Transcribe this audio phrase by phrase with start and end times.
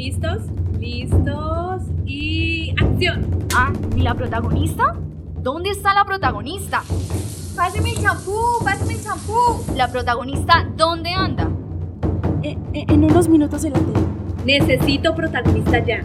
[0.00, 0.40] ¿Listos?
[0.78, 1.82] ¿Listos?
[2.06, 3.46] Y acción.
[3.54, 4.96] Ah, ¿y la protagonista?
[5.42, 6.82] ¿Dónde está la protagonista?
[7.54, 8.34] Pásame el champú,
[8.64, 9.62] pásame el champú.
[9.76, 11.50] ¿La protagonista dónde anda?
[12.42, 14.00] Eh, eh, en unos minutos la tele.
[14.46, 16.02] Necesito protagonista ya.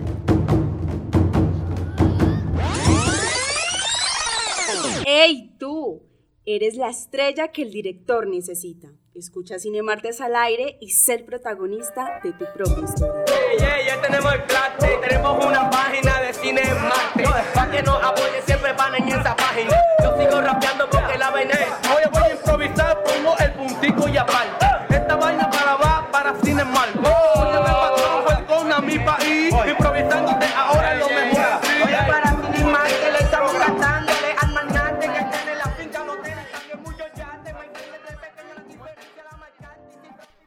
[5.07, 6.03] ¡Ey, tú!
[6.45, 8.89] Eres la estrella que el director necesita.
[9.15, 13.23] Escucha Cine Martes al aire y ser protagonista de tu propia historia.
[13.27, 17.29] Hey, hey, ya tenemos el clase, tenemos una página de Cine Martes.
[17.53, 19.73] Para que nos apoyen siempre van en esa página.
[20.03, 21.89] Yo sigo rapeando porque la vaina es.
[21.89, 24.65] Hoy voy a improvisar, pongo el puntico y aparte.
[24.89, 26.99] Esta vaina para va para Cine Martes.
[26.99, 29.24] Oye, me patrón, con a mi país.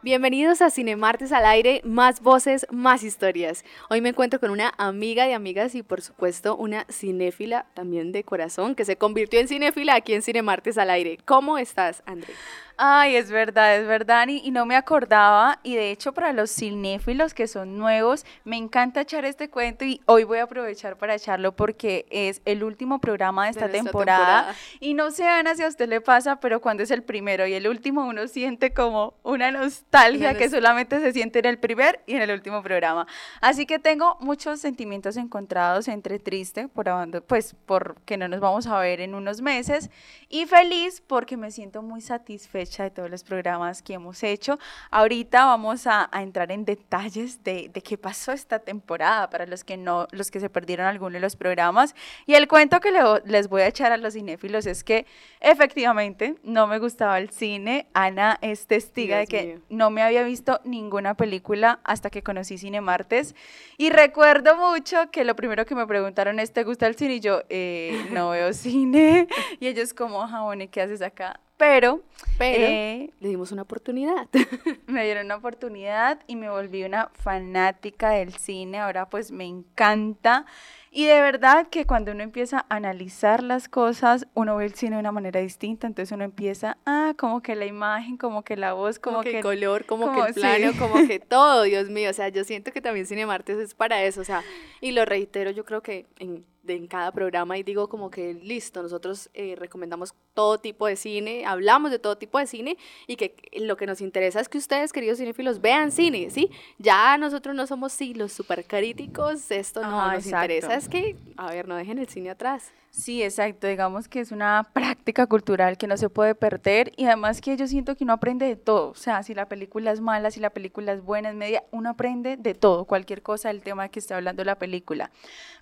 [0.00, 3.64] Bienvenidos a Cinemartes al aire, más voces, más historias.
[3.90, 8.22] Hoy me encuentro con una amiga de amigas y por supuesto una cinéfila también de
[8.22, 11.18] corazón que se convirtió en cinéfila aquí en Cinemartes al aire.
[11.24, 12.32] ¿Cómo estás, André?
[12.80, 16.48] Ay, es verdad, es verdad, y, y no me acordaba, y de hecho para los
[16.54, 21.16] cinéfilos que son nuevos, me encanta echar este cuento y hoy voy a aprovechar para
[21.16, 24.56] echarlo porque es el último programa de esta, nuestra temporada, temporada.
[24.78, 27.54] y no sé, Ana, si a usted le pasa, pero cuando es el primero y
[27.54, 32.14] el último uno siente como una nostalgia que solamente se siente en el primer y
[32.14, 33.08] en el último programa.
[33.40, 36.88] Así que tengo muchos sentimientos encontrados entre triste por
[37.26, 39.90] pues porque no nos vamos a ver en unos meses
[40.28, 44.58] y feliz porque me siento muy satisfecha de todos los programas que hemos hecho.
[44.90, 49.64] Ahorita vamos a, a entrar en detalles de, de qué pasó esta temporada para los
[49.64, 51.94] que no, los que se perdieron alguno de los programas.
[52.26, 55.06] Y el cuento que le- les voy a echar a los cinéfilos es que
[55.40, 57.86] efectivamente no me gustaba el cine.
[57.94, 59.62] Ana es testiga Dios de que mío.
[59.70, 63.34] no me había visto ninguna película hasta que conocí Cine Martes.
[63.76, 67.14] Y recuerdo mucho que lo primero que me preguntaron es, ¿te gusta el cine?
[67.14, 69.28] Y yo, "Eh, no veo cine.
[69.60, 71.40] Y ellos como, bueno, ¿y qué haces acá?
[71.58, 72.02] Pero,
[72.38, 74.28] Pero eh, le dimos una oportunidad.
[74.86, 78.78] me dieron una oportunidad y me volví una fanática del cine.
[78.78, 80.46] Ahora pues me encanta.
[80.92, 84.96] Y de verdad que cuando uno empieza a analizar las cosas, uno ve el cine
[84.96, 85.88] de una manera distinta.
[85.88, 89.30] Entonces uno empieza, ah, como que la imagen, como que la voz, como, como que
[89.32, 89.36] que...
[89.38, 90.78] el color, como, como que el plano, sí.
[90.78, 92.08] como que todo, Dios mío.
[92.08, 94.20] O sea, yo siento que también Cinemartes es para eso.
[94.20, 94.44] O sea,
[94.80, 98.34] y lo reitero, yo creo que en, de- en cada programa y digo como que
[98.34, 102.76] listo, nosotros eh, recomendamos todo tipo de cine, hablamos de todo tipo de cine
[103.08, 106.48] y que lo que nos interesa es que ustedes, queridos cinéfilos, vean cine, ¿sí?
[106.78, 110.44] Ya nosotros no somos sí, los super críticos, esto no Ajá, nos exacto.
[110.44, 112.70] interesa, es que, a ver, no dejen el cine atrás.
[112.90, 113.66] Sí, exacto.
[113.66, 117.66] Digamos que es una práctica cultural que no se puede perder y además que yo
[117.66, 118.90] siento que uno aprende de todo.
[118.90, 121.90] O sea, si la película es mala, si la película es buena, es media, uno
[121.90, 125.10] aprende de todo, cualquier cosa del tema que esté hablando la película.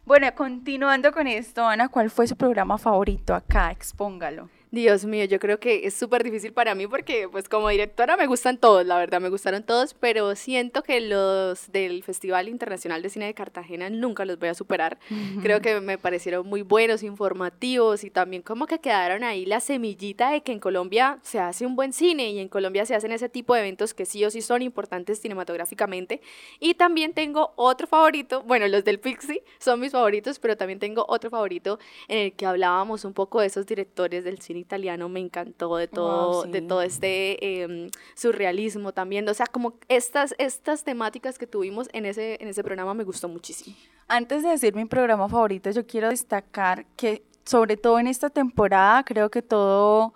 [0.04, 3.70] Bueno, continuando con esto, Ana, ¿cuál fue su programa favorito acá?
[3.70, 4.48] Expóngalo.
[4.72, 8.26] Dios mío, yo creo que es súper difícil para mí porque pues como directora me
[8.26, 13.08] gustan todos, la verdad me gustaron todos, pero siento que los del Festival Internacional de
[13.08, 14.98] Cine de Cartagena nunca los voy a superar.
[15.40, 20.32] Creo que me parecieron muy buenos, informativos y también como que quedaron ahí la semillita
[20.32, 23.28] de que en Colombia se hace un buen cine y en Colombia se hacen ese
[23.28, 26.20] tipo de eventos que sí o sí son importantes cinematográficamente.
[26.58, 31.06] Y también tengo otro favorito, bueno, los del Pixie son mis favoritos, pero también tengo
[31.08, 31.78] otro favorito
[32.08, 35.88] en el que hablábamos un poco de esos directores del cine italiano, me encantó de
[35.88, 36.66] todo, de sí.
[36.66, 42.38] todo este em, surrealismo también, o sea, como estas, estas temáticas que tuvimos en ese,
[42.40, 43.76] en ese programa me gustó muchísimo.
[44.08, 49.04] Antes de decir mi programa favorito, yo quiero destacar que sobre todo en esta temporada,
[49.04, 50.12] creo que todo,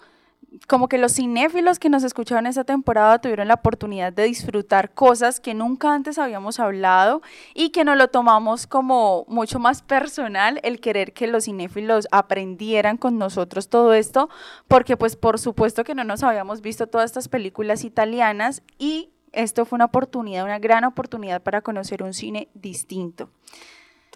[0.66, 5.40] como que los cinéfilos que nos escucharon esta temporada tuvieron la oportunidad de disfrutar cosas
[5.40, 7.22] que nunca antes habíamos hablado
[7.54, 12.96] y que nos lo tomamos como mucho más personal el querer que los cinéfilos aprendieran
[12.96, 14.28] con nosotros todo esto,
[14.66, 19.64] porque pues por supuesto que no nos habíamos visto todas estas películas italianas y esto
[19.64, 23.30] fue una oportunidad, una gran oportunidad para conocer un cine distinto.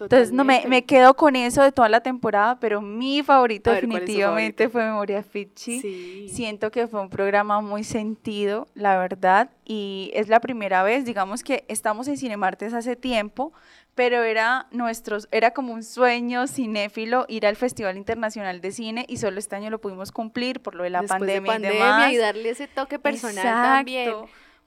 [0.03, 3.73] Entonces, no me, me quedo con eso de toda la temporada, pero mi favorito A
[3.73, 4.71] ver, ¿cuál es tu definitivamente favorito?
[4.73, 5.79] fue Memoria Ficci.
[5.81, 6.29] Sí.
[6.29, 11.43] Siento que fue un programa muy sentido, la verdad, y es la primera vez, digamos
[11.43, 13.53] que estamos en Cinemartes hace tiempo,
[13.95, 19.15] pero era nuestros, era como un sueño cinéfilo ir al Festival Internacional de Cine y
[19.17, 21.79] solo este año lo pudimos cumplir por lo de la Después pandemia, de pandemia y
[21.79, 22.11] demás.
[22.11, 24.13] y darle ese toque personal Exacto, también.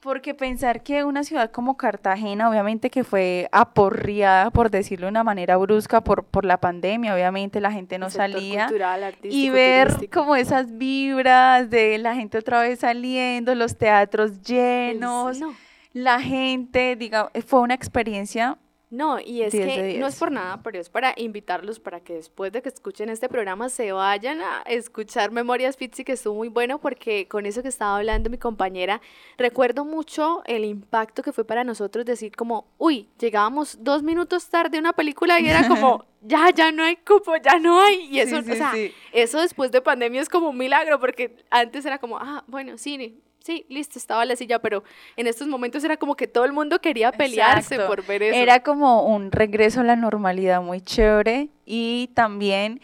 [0.09, 5.23] Porque pensar que una ciudad como Cartagena, obviamente que fue aporreada, por decirlo de una
[5.23, 8.69] manera brusca, por, por la pandemia, obviamente la gente no El salía.
[8.69, 10.21] cultural, Y ver turístico.
[10.21, 15.55] como esas vibras de la gente otra vez saliendo, los teatros llenos, no.
[15.93, 18.57] la gente, diga, fue una experiencia
[18.91, 20.15] No, y es 10 de que no 10.
[20.15, 23.69] es por nada, pero es para invitarlos para que después de que escuchen este programa
[23.69, 27.99] se vayan a escuchar Memorias Fitzy, que estuvo muy bueno, porque con eso que estaba
[27.99, 29.03] hablando mi compañera,
[29.37, 34.79] recuerdo mucho el impacto que fue para nosotros decir como, uy, llegábamos dos minutos tarde
[34.79, 38.07] a una película y era como, ya, ya no hay cupo, ya no hay.
[38.11, 38.93] Y eso, Sí, o sea, sí.
[39.13, 43.17] eso después de pandemia es como un milagro, porque antes era como, ah, bueno, cine.
[43.41, 44.83] Sí, listo, estaba la silla, pero
[45.17, 47.95] en estos momentos era como que todo el mundo quería pelearse Exacto.
[47.95, 48.37] por ver eso.
[48.37, 52.81] Era como un regreso a la normalidad muy chévere y también,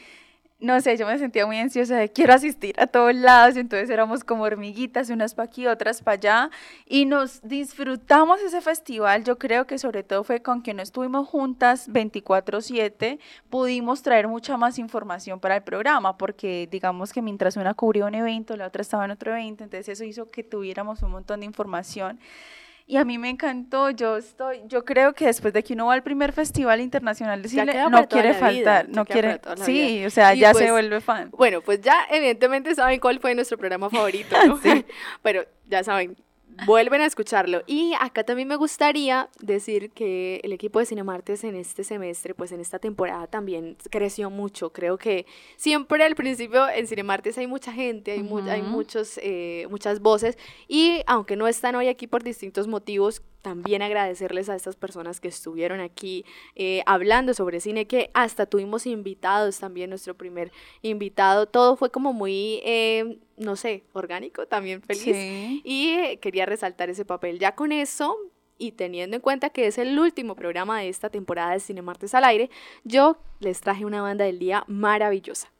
[0.64, 3.90] no sé, yo me sentía muy ansiosa de quiero asistir a todos lados, y entonces
[3.90, 6.50] éramos como hormiguitas, unas para aquí, otras para allá,
[6.86, 9.22] y nos disfrutamos ese festival.
[9.24, 13.18] Yo creo que sobre todo fue con quien no estuvimos juntas 24/7,
[13.50, 18.14] pudimos traer mucha más información para el programa, porque digamos que mientras una cubría un
[18.14, 21.46] evento, la otra estaba en otro evento, entonces eso hizo que tuviéramos un montón de
[21.46, 22.18] información.
[22.86, 25.94] Y a mí me encantó, yo estoy, yo creo que después de que uno va
[25.94, 30.06] al primer festival internacional de cine, no quiere vida, faltar, no quiere, sí, vida.
[30.06, 31.30] o sea, Y ya pues, se vuelve fan.
[31.30, 34.60] Bueno, pues ya evidentemente saben cuál fue nuestro programa favorito, ¿no?
[35.22, 36.14] Pero ya saben,
[36.66, 37.62] vuelven a escucharlo.
[37.66, 42.52] Y acá también me gustaría decir que el equipo de Cinemartes en este semestre, pues
[42.52, 44.72] en esta temporada también creció mucho.
[44.72, 49.66] Creo que siempre al principio en Cinemartes hay mucha gente, hay, mu- hay muchos, eh,
[49.70, 50.38] muchas voces.
[50.68, 55.28] Y aunque no están hoy aquí por distintos motivos, también agradecerles a estas personas que
[55.28, 56.24] estuvieron aquí
[56.56, 60.50] eh, hablando sobre cine, que hasta tuvimos invitados también, nuestro primer
[60.80, 61.44] invitado.
[61.46, 65.04] Todo fue como muy, eh, no sé, orgánico, también feliz.
[65.04, 65.60] Sí.
[65.62, 67.38] Y eh, quería resaltar ese papel.
[67.38, 68.16] Ya con eso,
[68.56, 72.14] y teniendo en cuenta que es el último programa de esta temporada de Cine Martes
[72.14, 72.48] al aire,
[72.82, 75.52] yo les traje una banda del día maravillosa.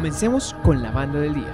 [0.00, 1.44] Comencemos con la banda del día.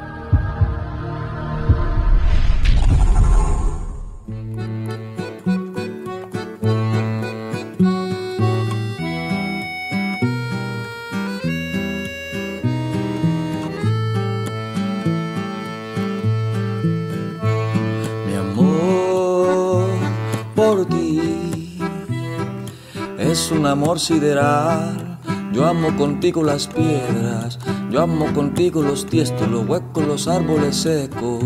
[18.29, 19.89] Mi amor
[20.55, 21.81] por ti
[23.19, 25.19] es un amor sideral.
[25.53, 27.59] Yo amo contigo las piedras,
[27.97, 31.43] yo amo contigo los tiestos, los huecos, los árboles secos,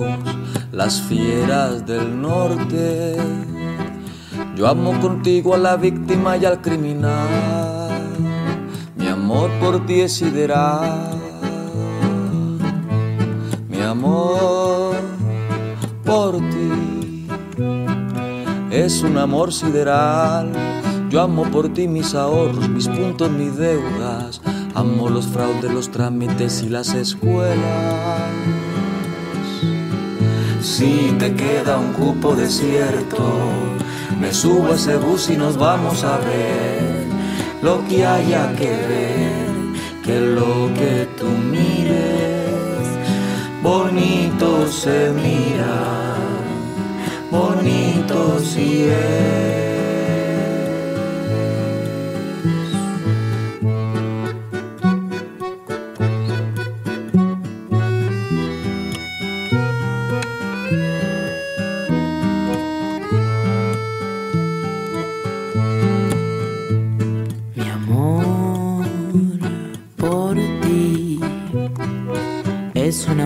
[0.72, 3.14] las fieras del norte.
[4.56, 7.88] Yo amo contigo a la víctima y al criminal.
[8.96, 11.20] Mi amor por ti es sideral.
[13.68, 14.96] Mi amor
[16.04, 17.28] por ti
[18.72, 20.50] es un amor sideral.
[21.10, 24.19] Yo amo por ti mis ahorros, mis puntos, mis deudas.
[24.74, 28.30] Amo los fraudes, los trámites y las escuelas.
[30.62, 33.22] Si te queda un cupo desierto,
[34.20, 37.06] me subo a ese bus y nos vamos a ver
[37.62, 42.48] lo que haya que ver, que lo que tú mires,
[43.62, 46.14] bonito se mira,
[47.30, 49.59] bonito si es.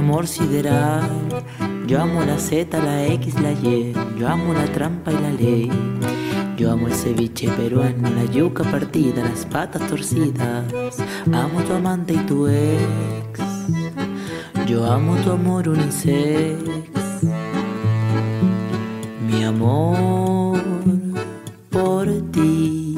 [0.05, 1.09] Amor sideral.
[1.87, 3.95] Yo amo la Z, la X, la Y.
[4.19, 5.71] Yo amo la trampa y la ley.
[6.59, 10.67] Yo amo el ceviche peruano, la yuca partida, las patas torcidas.
[11.33, 13.41] Amo tu amante y tu ex.
[14.67, 16.61] Yo amo tu amor unisex.
[19.27, 20.61] Mi amor
[21.71, 22.95] por ti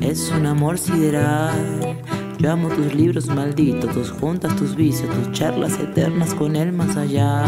[0.00, 1.97] es un amor sideral.
[2.38, 6.96] Yo amo tus libros malditos, tus juntas, tus vicios, tus charlas eternas con el más
[6.96, 7.42] allá.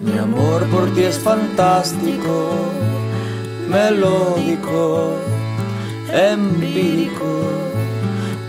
[0.00, 2.50] Mi amor por ti es fantástico,
[3.68, 5.12] melódico,
[6.10, 7.42] empírico,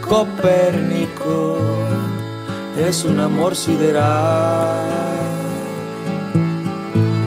[0.07, 1.57] copérnico.
[2.77, 4.87] Es un amor sideral.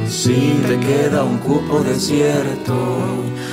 [0.08, 2.74] Si te queda un cupo desierto,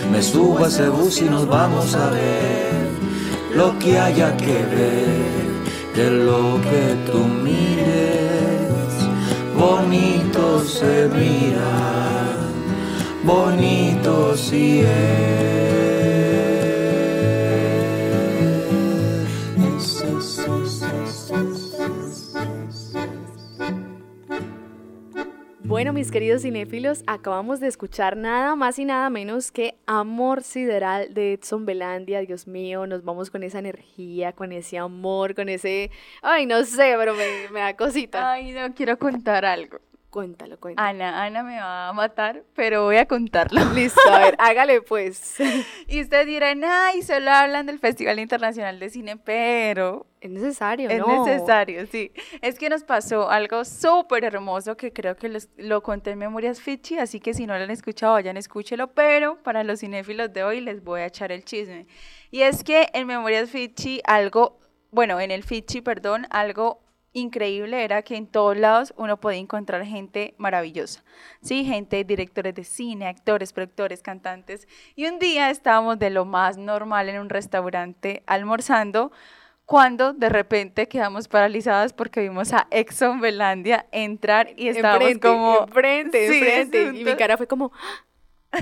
[0.09, 2.78] me subo a ese bus y nos vamos a ver
[3.55, 5.49] lo que haya que ver,
[5.93, 8.91] que lo que tú mires,
[9.57, 12.37] bonito se mira,
[13.23, 15.68] bonito si es.
[25.79, 31.13] Bueno, mis queridos cinéfilos, acabamos de escuchar nada más y nada menos que Amor Sideral
[31.13, 32.19] de Edson Belandia.
[32.19, 35.89] Dios mío, nos vamos con esa energía, con ese amor, con ese...
[36.21, 38.29] Ay, no sé, pero me, me da cosita.
[38.29, 39.79] Ay, no, quiero contar algo.
[40.09, 40.87] Cuéntalo, cuéntalo.
[40.89, 43.61] Ana, Ana me va a matar, pero voy a contarlo.
[43.75, 45.35] Listo, a ver, hágale pues.
[45.87, 50.97] Y ustedes dirán, ay, solo hablan del Festival Internacional de Cine, pero Es necesario, es
[50.97, 51.25] ¿no?
[51.25, 52.11] necesario, sí.
[52.41, 56.97] Es que nos pasó algo súper hermoso que creo que lo conté en Memorias Fichi,
[56.97, 60.59] así que si no lo han escuchado, vayan, escúchelo, pero para los cinéfilos de hoy
[60.61, 61.85] les voy a echar el chisme.
[62.31, 66.81] Y es que en Memorias Fichi algo, bueno, en el Fichi, perdón, algo
[67.13, 71.03] increíble era que en todos lados uno podía encontrar gente maravillosa,
[71.41, 71.65] ¿sí?
[71.65, 74.67] Gente, directores de cine, actores, productores, cantantes.
[74.95, 79.11] Y un día estábamos de lo más normal en un restaurante almorzando
[79.65, 85.59] cuando de repente quedamos paralizadas porque vimos a Exxon Belandia entrar y estábamos enfrente, como...
[85.67, 86.99] enfrente, Sí, enfrente.
[86.99, 88.05] Y mi cara fue como, "¡Ah!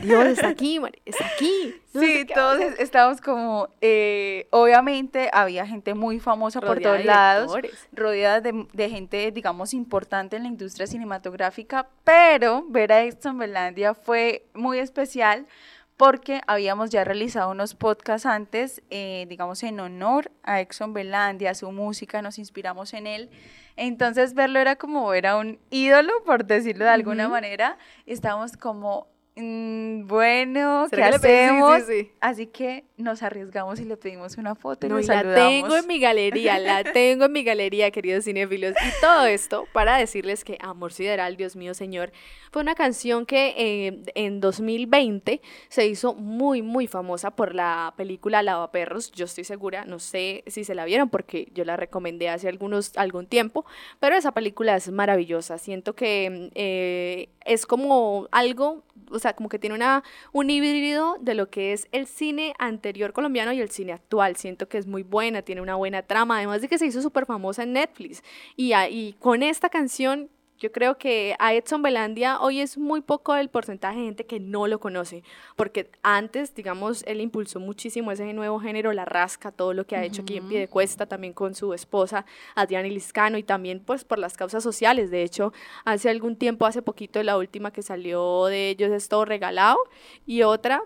[0.01, 1.75] Dios, está aquí, está aquí.
[1.93, 2.73] No Sí, todos hacer".
[2.73, 7.51] es- estábamos como, eh, obviamente había gente muy famosa por todos lados,
[7.93, 13.93] rodeada de, de gente, digamos, importante en la industria cinematográfica, pero ver a Exxon Belandia
[13.93, 15.47] fue muy especial
[15.95, 21.55] porque habíamos ya realizado unos podcasts antes, eh, digamos, en honor a Exxon Belandia, a
[21.55, 23.29] su música, nos inspiramos en él.
[23.77, 27.77] Entonces verlo era como ver a un ídolo, por decirlo de alguna manera.
[28.05, 31.83] Estábamos como, mm, bueno, ¿qué hacemos?
[31.83, 32.11] sí.
[32.19, 35.49] Así que nos arriesgamos y le pedimos una foto y No, nos la saludamos.
[35.49, 38.73] tengo en mi galería, la tengo en mi galería, queridos cinéfilos.
[38.73, 42.11] Y todo esto para decirles que Amor Sideral, Dios mío, Señor,
[42.51, 48.41] fue una canción que eh, en 2020 se hizo muy, muy famosa por la película
[48.41, 49.11] Lavaperros.
[49.11, 52.97] Yo estoy segura, no sé si se la vieron porque yo la recomendé hace algunos,
[52.97, 53.65] algún tiempo,
[53.99, 55.57] pero esa película es maravillosa.
[55.57, 61.33] Siento que eh, es como algo, o sea, como que tiene una, un híbrido de
[61.35, 64.35] lo que es el cine anterior colombiano y el cine actual.
[64.35, 67.25] Siento que es muy buena, tiene una buena trama, además de que se hizo súper
[67.25, 68.23] famosa en Netflix.
[68.55, 70.29] Y, a- y con esta canción,
[70.59, 74.39] yo creo que a Edson Belandia hoy es muy poco el porcentaje de gente que
[74.39, 75.23] no lo conoce,
[75.55, 80.03] porque antes, digamos, él impulsó muchísimo ese nuevo género, la rasca, todo lo que ha
[80.03, 84.35] hecho aquí en Piedecuesta, también con su esposa Adriana Liscano y también pues por las
[84.35, 85.11] causas sociales.
[85.11, 85.53] De hecho,
[85.85, 89.77] hace algún tiempo, hace poquito, la última que salió de ellos es Todo Regalado
[90.25, 90.81] y otra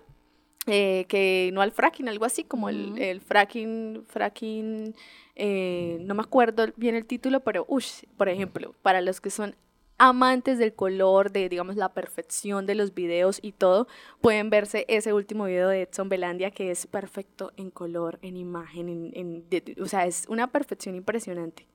[0.68, 4.94] eh, que no al fracking, algo así como el, el fracking, fracking,
[5.44, 9.56] eh, no me acuerdo bien el título, pero, ush, por ejemplo, para los que son
[9.98, 13.88] amantes del color, de, digamos, la perfección de los videos y todo,
[14.22, 18.90] pueden verse ese último video de Edson Belandia que es perfecto en color, en imagen,
[18.90, 21.68] en, en- o sea, es una perfección impresionante.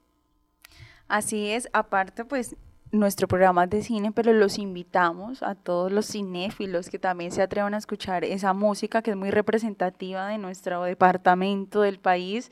[1.08, 2.56] Así es, aparte pues
[2.92, 7.42] nuestro programa es de cine, pero los invitamos a todos los cinéfilos que también se
[7.42, 12.50] atrevan a escuchar esa música que es muy representativa de nuestro departamento, del país.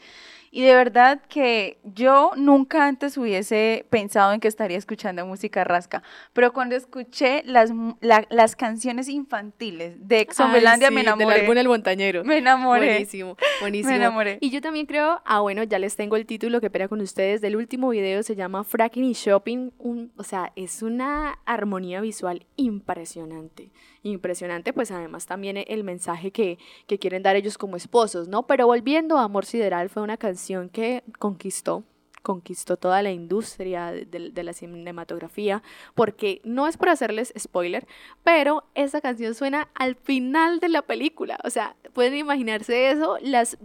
[0.56, 6.04] Y de verdad que yo nunca antes hubiese pensado en que estaría escuchando música rasca,
[6.32, 11.40] pero cuando escuché las, la- las canciones infantiles de Belandia sí, me del enamoré.
[11.40, 12.22] álbum El Montañero.
[12.22, 12.86] Me enamoré.
[12.86, 13.90] Buenísimo, buenísimo.
[13.90, 14.38] Me enamoré.
[14.40, 17.40] Y yo también creo, ah, bueno, ya les tengo el título que pera con ustedes
[17.40, 19.72] del último video, se llama Fracking y Shopping.
[19.78, 23.72] Un, o sea, es una armonía visual impresionante.
[24.04, 28.46] Impresionante, pues además también el mensaje que, que quieren dar ellos como esposos, ¿no?
[28.46, 31.84] Pero volviendo a Amor Sideral, fue una canción que conquistó
[32.24, 35.62] conquistó toda la industria de, la cinematografía,
[35.94, 37.86] porque no es por hacerles spoiler,
[38.24, 41.38] pero esa canción suena al final de la película.
[41.44, 43.18] O sea, pueden imaginarse eso.
[43.20, 43.58] Las,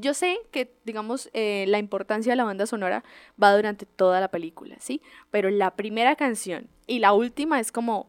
[0.00, 3.04] yo sé que, digamos, eh, la importancia de la banda sonora
[3.40, 5.02] va durante toda la película, ¿sí?
[5.30, 8.08] Pero la primera canción y la última es como,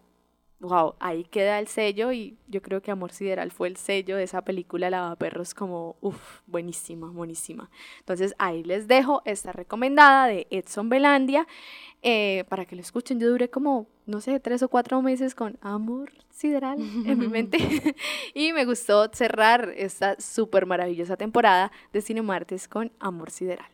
[0.60, 4.24] wow, ahí queda el sello y yo creo que Amor Sideral fue el sello de
[4.24, 7.70] esa película Lavaperros como, uff, buenísima, buenísima.
[8.00, 11.48] Entonces ahí les dejo esta recomendada de Edson Belandia
[12.02, 13.20] eh, para que lo escuchen.
[13.20, 17.58] Yo duré como, no sé, tres o cuatro meses con Amor Sideral en mi mente
[18.34, 23.70] y me gustó cerrar esta súper maravillosa temporada de Cine Martes con Amor Sideral.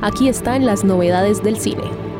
[0.00, 2.11] Aquí están las novedades del cine.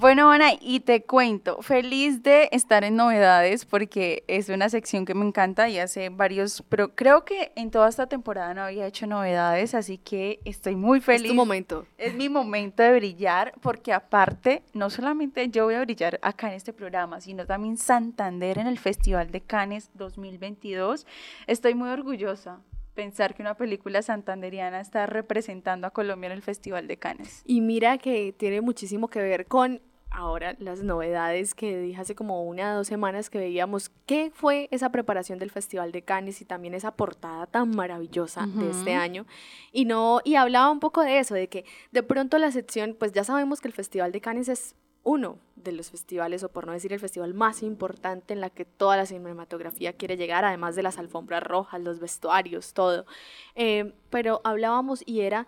[0.00, 5.12] Bueno, Ana, y te cuento, feliz de estar en novedades porque es una sección que
[5.12, 9.06] me encanta y hace varios, pero creo que en toda esta temporada no había hecho
[9.06, 11.24] novedades, así que estoy muy feliz.
[11.24, 11.86] Es tu momento.
[11.98, 16.54] Es mi momento de brillar porque aparte, no solamente yo voy a brillar acá en
[16.54, 21.06] este programa, sino también Santander en el Festival de Cannes 2022.
[21.46, 22.60] Estoy muy orgullosa.
[22.94, 27.42] pensar que una película santanderiana está representando a Colombia en el Festival de Cannes.
[27.46, 29.80] Y mira que tiene muchísimo que ver con
[30.10, 34.68] ahora las novedades que dije hace como una o dos semanas que veíamos qué fue
[34.70, 39.26] esa preparación del Festival de Cannes y también esa portada tan maravillosa de este año
[39.72, 43.12] y no y hablaba un poco de eso de que de pronto la sección pues
[43.12, 46.72] ya sabemos que el Festival de Cannes es uno de los festivales o por no
[46.72, 50.82] decir el festival más importante en la que toda la cinematografía quiere llegar además de
[50.82, 53.06] las alfombras rojas los vestuarios todo.
[53.54, 55.46] Eh, pero hablábamos y era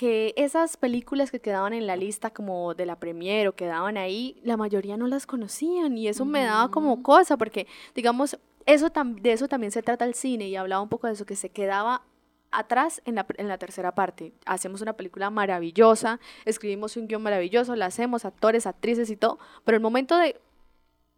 [0.00, 4.40] que esas películas que quedaban en la lista como de la premier o quedaban ahí,
[4.42, 9.20] la mayoría no las conocían y eso me daba como cosa porque digamos, eso tam-
[9.20, 11.50] de eso también se trata el cine y hablaba un poco de eso que se
[11.50, 12.00] quedaba
[12.50, 14.32] atrás en la, en la tercera parte.
[14.46, 19.76] Hacemos una película maravillosa, escribimos un guion maravilloso, la hacemos, actores, actrices y todo, pero
[19.76, 20.40] el momento de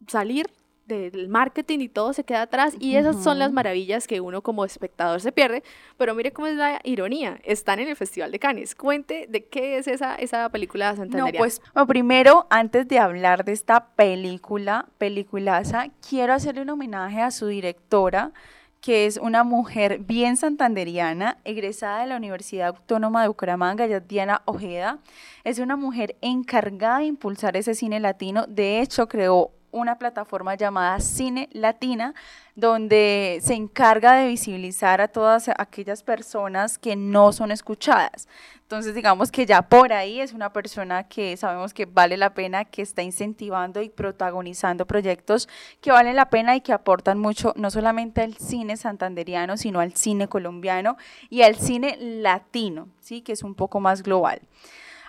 [0.09, 0.51] salir
[0.95, 4.65] del marketing y todo se queda atrás y esas son las maravillas que uno como
[4.65, 5.63] espectador se pierde,
[5.97, 8.75] pero mire cómo es la ironía, están en el Festival de Cannes.
[8.75, 11.39] Cuente de qué es esa, esa película No, santanderiana.
[11.39, 17.31] pues bueno, primero, antes de hablar de esta película, peliculaza, quiero hacerle un homenaje a
[17.31, 18.33] su directora,
[18.81, 24.43] que es una mujer bien santanderiana, egresada de la Universidad Autónoma de Bucaramanga, es Diana
[24.45, 24.99] Ojeda.
[25.45, 28.45] Es una mujer encargada de impulsar ese cine latino.
[28.49, 32.15] De hecho, creó una plataforma llamada Cine Latina,
[32.55, 38.29] donde se encarga de visibilizar a todas aquellas personas que no son escuchadas.
[38.61, 42.65] Entonces, digamos que ya por ahí es una persona que sabemos que vale la pena,
[42.65, 45.49] que está incentivando y protagonizando proyectos
[45.81, 49.95] que valen la pena y que aportan mucho, no solamente al cine santanderiano, sino al
[49.95, 50.97] cine colombiano
[51.29, 53.23] y al cine latino, ¿sí?
[53.23, 54.41] que es un poco más global.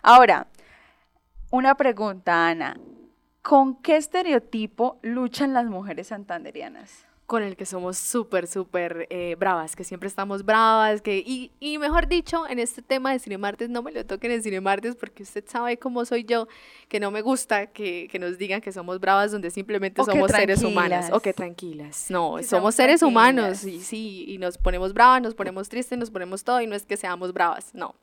[0.02, 0.48] Ahora,
[1.52, 2.78] una pregunta, Ana.
[3.44, 7.06] ¿Con qué estereotipo luchan las mujeres santanderianas?
[7.26, 11.78] con el que somos súper, súper eh, bravas, que siempre estamos bravas, que, y, y
[11.78, 15.44] mejor dicho, en este tema de Cinemartes, no me lo toquen en Cinemartes porque usted
[15.48, 16.48] sabe cómo soy yo,
[16.90, 20.30] que no me gusta que, que nos digan que somos bravas donde simplemente O somos
[20.30, 22.08] seres humanos, o que tranquilas.
[22.10, 26.12] no, Que somos seres humanos, y sí, y nos ponemos bravas, nos ponemos tristes, nos
[26.12, 27.96] ponemos todo, y no es que seamos bravas, no.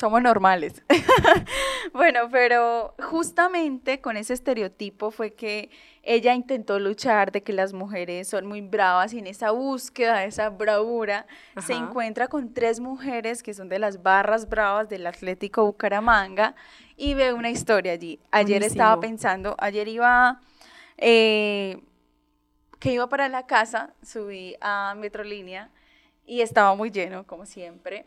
[0.00, 0.84] Somos normales.
[1.92, 5.70] bueno, pero justamente con ese estereotipo fue que
[6.04, 10.50] ella intentó luchar de que las mujeres son muy bravas y en esa búsqueda, esa
[10.50, 11.26] bravura,
[11.66, 16.54] se encuentra con tres mujeres que son de las barras bravas del Atlético Bucaramanga
[16.96, 18.20] y ve una historia allí.
[18.30, 20.40] Ayer estaba pensando, ayer iba,
[20.96, 21.82] eh,
[22.78, 25.70] que iba para la casa, subí a Metrolínea
[26.24, 28.06] y estaba muy lleno, como siempre.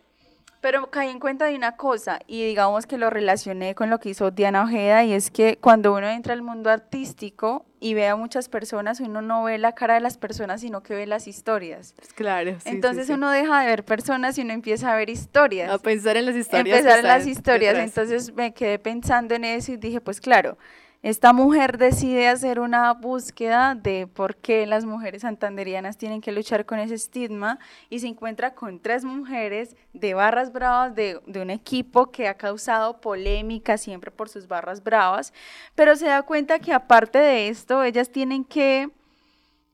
[0.61, 4.09] Pero caí en cuenta de una cosa y digamos que lo relacioné con lo que
[4.09, 8.15] hizo Diana Ojeda y es que cuando uno entra al mundo artístico y ve a
[8.15, 11.93] muchas personas, uno no ve la cara de las personas, sino que ve las historias.
[11.97, 13.13] Pues claro, sí, Entonces sí.
[13.13, 15.71] uno deja de ver personas y uno empieza a ver historias.
[15.71, 16.77] a pensar en las historias.
[16.77, 17.73] Empezar en las están historias.
[17.73, 17.87] detrás.
[17.97, 20.59] Entonces me quedé pensando en eso y dije, pues claro,
[21.03, 26.65] esta mujer decide hacer una búsqueda de por qué las mujeres santanderianas tienen que luchar
[26.65, 27.57] con ese estigma
[27.89, 32.35] y se encuentra con tres mujeres de barras bravas, de, de un equipo que ha
[32.35, 35.33] causado polémica siempre por sus barras bravas,
[35.73, 38.89] pero se da cuenta que aparte de esto, ellas tienen que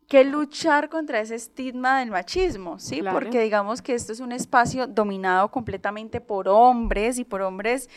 [0.08, 3.02] que luchar contra ese estigma del machismo, ¿sí?
[3.02, 3.20] Claro.
[3.20, 7.90] Porque digamos que esto es un espacio dominado completamente por hombres y por hombres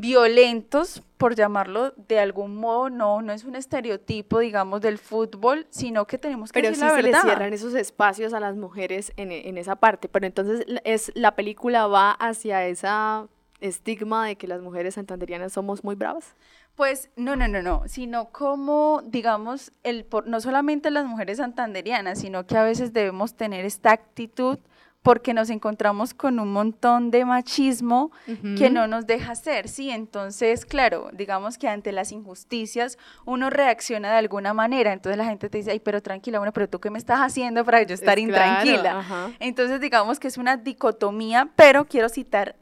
[0.00, 6.06] violentos, por llamarlo de algún modo, no, no es un estereotipo, digamos, del fútbol, sino
[6.06, 7.22] que tenemos que Pero decir sí la se le verdad.
[7.22, 10.08] cierran esos espacios a las mujeres en, en esa parte.
[10.08, 13.26] Pero entonces la- es, la película va hacia esa
[13.60, 16.34] estigma de que las mujeres santanderianas somos muy bravas.
[16.76, 22.20] Pues no, no, no, no, sino como, digamos, el por, no solamente las mujeres santanderianas,
[22.20, 24.58] sino que a veces debemos tener esta actitud
[25.02, 28.10] porque nos encontramos con un montón de machismo
[28.58, 29.90] que no nos deja ser, ¿sí?
[29.90, 35.48] Entonces, claro, digamos que ante las injusticias uno reacciona de alguna manera, entonces la gente
[35.48, 38.18] te dice, ay, pero tranquila, bueno, pero tú qué me estás haciendo para yo estar
[38.18, 39.30] Es intranquila.
[39.38, 42.56] Entonces, digamos que es una dicotomía, pero quiero citar,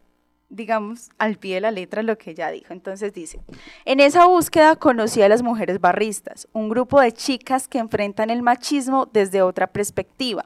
[0.48, 2.72] digamos, al pie de la letra lo que ella dijo.
[2.72, 3.40] Entonces dice,
[3.85, 8.42] en esa búsqueda conocí a las mujeres barristas, un grupo de chicas que enfrentan el
[8.42, 10.44] machismo desde otra perspectiva,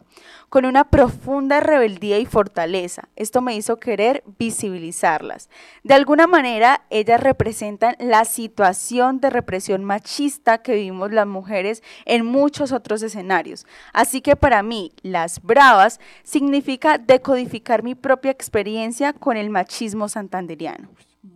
[0.52, 3.08] con una profunda rebeldía y fortaleza.
[3.16, 5.48] Esto me hizo querer visibilizarlas.
[5.82, 12.26] De alguna manera, ellas representan la situación de represión machista que vivimos las mujeres en
[12.26, 13.66] muchos otros escenarios.
[13.94, 20.90] Así que para mí, las bravas significa decodificar mi propia experiencia con el machismo santanderiano.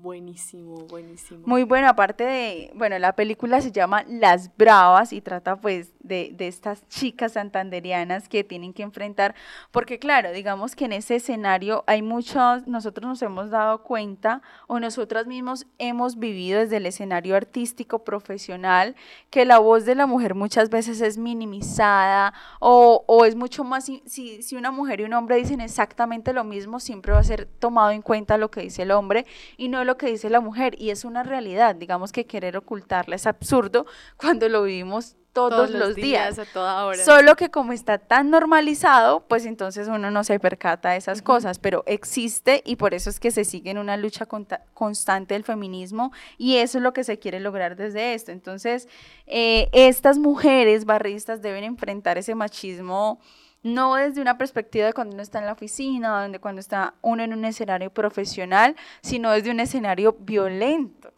[0.07, 1.43] Buenísimo, buenísimo.
[1.47, 6.31] Muy bueno, aparte de, bueno, la película se llama Las Bravas y trata pues de,
[6.33, 9.35] de estas chicas santanderianas que tienen que enfrentar,
[9.73, 14.79] porque claro, digamos que en ese escenario hay muchos, nosotros nos hemos dado cuenta o
[14.79, 18.95] nosotras mismos hemos vivido desde el escenario artístico profesional
[19.31, 23.87] que la voz de la mujer muchas veces es minimizada o, o es mucho más,
[23.87, 24.03] si,
[24.41, 27.91] si, una mujer y un hombre dicen exactamente lo mismo, siempre va a ser tomado
[27.91, 30.91] en cuenta lo que dice el hombre y no lo que dice la mujer y
[30.91, 36.39] es una realidad, digamos que querer ocultarla es absurdo cuando lo vivimos todos, los, días,
[36.39, 37.05] a toda hora.
[37.05, 41.59] Solo que como está tan normalizado, pues entonces uno no se percata de esas cosas,
[41.59, 44.27] pero existe y por eso es que se sigue en una lucha
[44.73, 48.33] constante del feminismo y eso es lo que se quiere lograr desde esto.
[48.33, 48.89] Entonces,
[49.27, 53.21] eh, estas mujeres barristas deben enfrentar ese machismo
[53.67, 57.23] no desde una perspectiva de cuando uno está en la oficina, donde cuando está uno
[57.23, 61.13] en un escenario profesional, sino desde un escenario violento.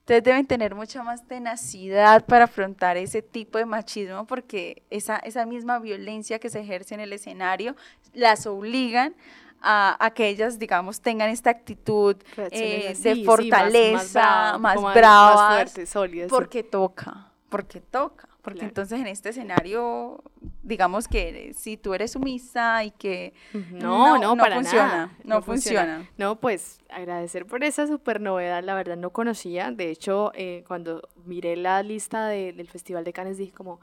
[0.00, 5.46] Entonces deben tener mucha más tenacidad para afrontar ese tipo de machismo porque esa, esa
[5.46, 7.76] misma violencia que se ejerce en el escenario
[8.12, 9.14] las obligan
[9.60, 12.16] a, a que ellas, digamos, tengan esta actitud
[12.50, 15.86] eh, de sí, más- fortaleza, brava, más, fuerte,
[16.30, 18.28] porque toca, porque toca.
[18.42, 18.70] Porque Claro.
[18.70, 20.20] entonces en este escenario,
[20.64, 23.34] digamos que si tú eres sumisa y que
[23.70, 25.10] No, no, para funciona, nada.
[25.22, 26.10] no, funciona.
[26.18, 29.70] No, pues agradecer por esa super novedad, la verdad no conocía.
[29.70, 33.78] De hecho, eh, cuando miré la lista de- del Festival de Cannes dije como,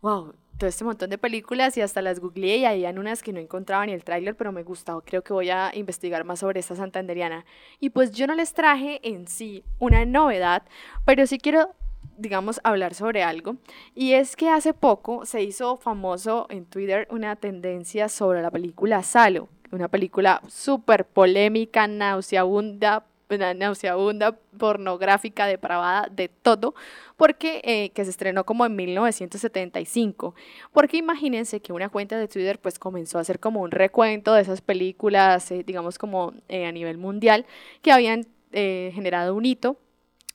[0.00, 3.40] wow, todo este montón de películas y hasta las googleé y habían unas que no
[3.40, 5.02] encontraba ni el tráiler, pero me gustaba.
[5.02, 7.44] Creo que voy a investigar más sobre esta santanderiana.
[7.80, 10.62] Y pues yo no les traje en sí una novedad,
[11.04, 11.74] pero sí quiero
[12.18, 13.56] digamos, hablar sobre algo.
[13.94, 19.02] Y es que hace poco se hizo famoso en Twitter una tendencia sobre la película
[19.02, 26.74] Salo, una película súper polémica, nauseabunda, na- nauseabunda, pornográfica, depravada, de todo,
[27.16, 30.34] porque eh, que se estrenó como en 1975.
[30.72, 34.42] Porque imagínense que una cuenta de Twitter pues comenzó a hacer como un recuento de
[34.42, 37.46] esas películas, eh, digamos como eh, a nivel mundial,
[37.82, 39.76] que habían generado un hito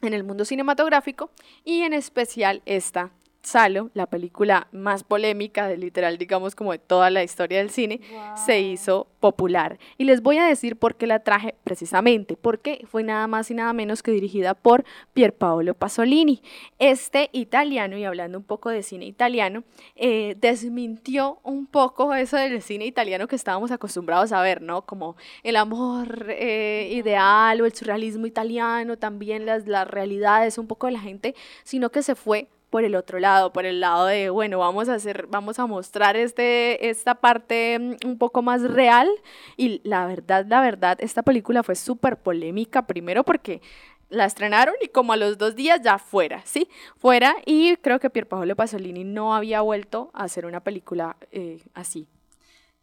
[0.01, 1.31] en el mundo cinematográfico
[1.63, 7.09] y en especial esta, Salo, la película más polémica de literal, digamos, como de toda
[7.09, 8.01] la historia del cine,
[8.35, 9.79] se hizo popular.
[9.97, 13.53] Y les voy a decir por qué la traje precisamente, porque fue nada más y
[13.53, 16.41] nada menos que dirigida por Pierpaolo Pasolini.
[16.79, 19.63] Este italiano, y hablando un poco de cine italiano,
[19.95, 24.81] eh, desmintió un poco eso del cine italiano que estábamos acostumbrados a ver, ¿no?
[24.83, 30.87] Como el amor eh, ideal o el surrealismo italiano, también las, las realidades un poco
[30.87, 34.29] de la gente, sino que se fue por el otro lado, por el lado de,
[34.29, 39.09] bueno, vamos a hacer, vamos a mostrar este, esta parte mm, un poco más real.
[39.57, 43.61] Y la verdad, la verdad, esta película fue súper polémica, primero porque
[44.09, 46.67] la estrenaron y como a los dos días ya fuera, ¿sí?
[46.97, 52.07] Fuera y creo que Pierpaolo Pasolini no había vuelto a hacer una película eh, así.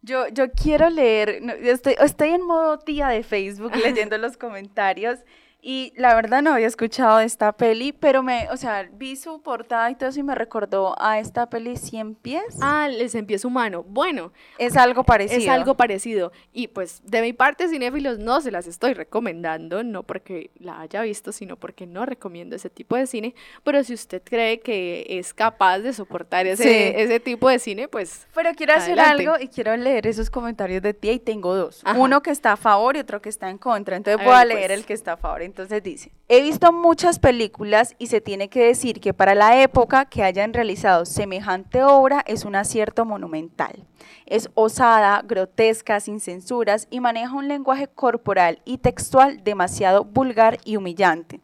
[0.01, 5.19] Yo, yo quiero leer, estoy, estoy en modo tía de Facebook leyendo los comentarios
[5.61, 9.41] y la verdad no había escuchado de esta peli, pero me, o sea, vi su
[9.41, 12.43] portada y todo eso y me recordó a esta peli 100 pies.
[12.61, 13.83] Ah, el cien pies humano.
[13.83, 15.41] Bueno, es algo parecido.
[15.41, 16.31] Es algo parecido.
[16.53, 21.01] Y pues de mi parte, cinéfilos, no se las estoy recomendando, no porque la haya
[21.01, 23.35] visto, sino porque no recomiendo ese tipo de cine.
[23.63, 26.93] Pero si usted cree que es capaz de soportar ese, Sí.
[26.95, 28.27] ese tipo de cine, pues.
[28.33, 29.27] Pero quiero hacer adelante.
[29.27, 31.81] algo y quiero leer esos comentarios de tía y tengo dos.
[31.83, 31.99] Ajá.
[31.99, 33.95] Uno que está a favor y otro que está en contra.
[33.97, 34.79] Entonces A voy a ver, leer pues.
[34.79, 35.41] el que está a favor.
[35.57, 40.05] Entonces dice, he visto muchas películas y se tiene que decir que para la época
[40.05, 43.83] que hayan realizado semejante obra es un acierto monumental.
[44.27, 50.75] Es osada, grotesca, sin censuras y maneja un lenguaje corporal y textual demasiado vulgar y
[50.75, 51.41] humillante.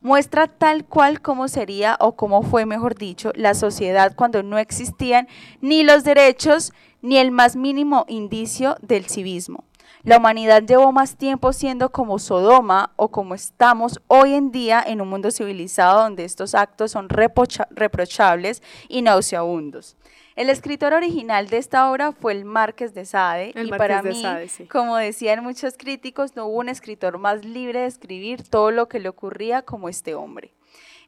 [0.00, 5.26] Muestra tal cual como sería o como fue, mejor dicho, la sociedad cuando no existían
[5.60, 9.64] ni los derechos ni el más mínimo indicio del civismo.
[10.06, 15.00] La humanidad llevó más tiempo siendo como Sodoma o como estamos hoy en día en
[15.00, 19.96] un mundo civilizado donde estos actos son reprocha- reprochables y nauseabundos.
[20.36, 24.10] El escritor original de esta obra fue el Márquez de Sade El y para de
[24.10, 24.66] mí, Sade, sí.
[24.66, 29.00] como decían muchos críticos, no hubo un escritor más libre de escribir todo lo que
[29.00, 30.52] le ocurría como este hombre.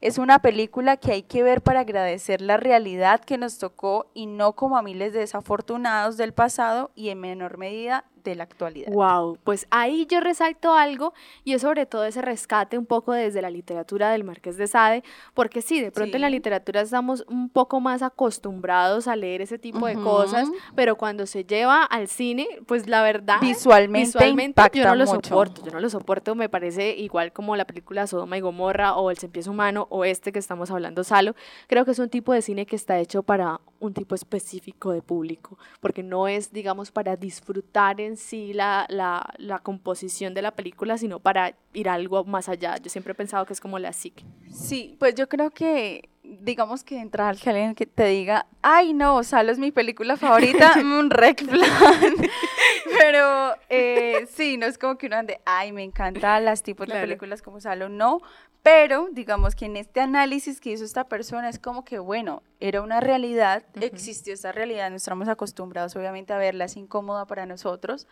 [0.01, 4.27] Es una película que hay que ver para agradecer la realidad que nos tocó y
[4.27, 8.91] no como a miles de desafortunados del pasado y en menor medida de la actualidad.
[8.91, 11.13] Wow, pues ahí yo resalto algo
[11.43, 15.03] y es sobre todo ese rescate un poco desde la literatura del Marqués de Sade,
[15.33, 19.57] porque sí, de pronto en la literatura estamos un poco más acostumbrados a leer ese
[19.59, 24.63] tipo de cosas, pero cuando se lleva al cine, pues la verdad, Visualmente visualmente yo
[24.63, 25.29] impacta no lo mucho.
[25.29, 29.11] soporto, yo no lo soporto, me parece igual como la película Sodoma y Gomorra o
[29.11, 31.35] El Cien Pies Humano o este que estamos hablando, Salo,
[31.67, 35.01] creo que es un tipo de cine que está hecho para un tipo específico de
[35.01, 40.51] público, porque no es, digamos, para disfrutar en sí la, la, la composición de la
[40.51, 42.77] película, sino para ir algo más allá.
[42.77, 44.25] Yo siempre he pensado que es como la psique.
[44.51, 46.09] Sí, pues yo creo que,
[46.41, 50.17] digamos que entrar al que alguien que te diga, ay no, Salo es mi película
[50.17, 52.15] favorita, un rec plan.
[52.99, 56.93] Pero eh, sí, no es como que uno ande, ay, me encantan las tipos de
[56.93, 58.21] películas como Salo, no.
[58.61, 62.81] Pero digamos que en este análisis que hizo esta persona es como que, bueno, era
[62.81, 68.05] una realidad, existió esta realidad, no estamos acostumbrados obviamente a verla, es incómoda para nosotros,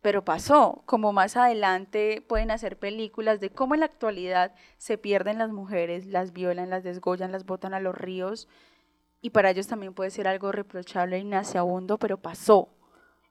[0.00, 0.82] pero pasó.
[0.86, 6.06] Como más adelante pueden hacer películas de cómo en la actualidad se pierden las mujeres,
[6.06, 8.48] las violan, las desgollan, las botan a los ríos.
[9.20, 12.68] Y para ellos también puede ser algo reprochable y nauseabundo, pero pasó.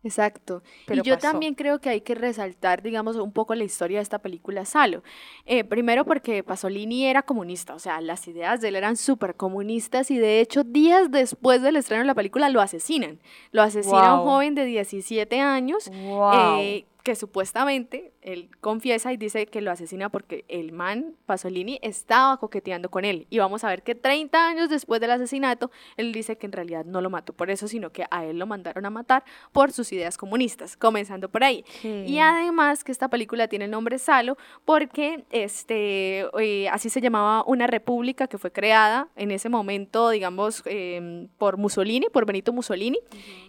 [0.04, 0.64] Exacto.
[0.86, 1.32] Pero y yo pasó.
[1.32, 5.04] también creo que hay que resaltar, digamos, un poco la historia de esta película Salo.
[5.46, 10.10] Eh, primero porque Pasolini era comunista, o sea, las ideas de él eran súper comunistas
[10.12, 13.20] y de hecho días después del estreno de la película lo asesinan.
[13.52, 16.60] Lo asesina un joven de 17 años Wow.
[16.60, 22.36] eh, que supuestamente él confiesa y dice que lo asesina porque el man Pasolini estaba
[22.36, 23.28] coqueteando con él.
[23.30, 26.84] Y vamos a ver que 30 años después del asesinato, él dice que en realidad
[26.84, 29.94] no lo mató por eso, sino que a él lo mandaron a matar por sus
[29.94, 31.64] ideas comunistas, comenzando por ahí.
[31.82, 37.46] Y además que esta película tiene el nombre Salo porque este, eh, así se llamaba
[37.48, 43.00] una república que fue creada en ese momento, digamos, eh, por Mussolini, por Benito Mussolini,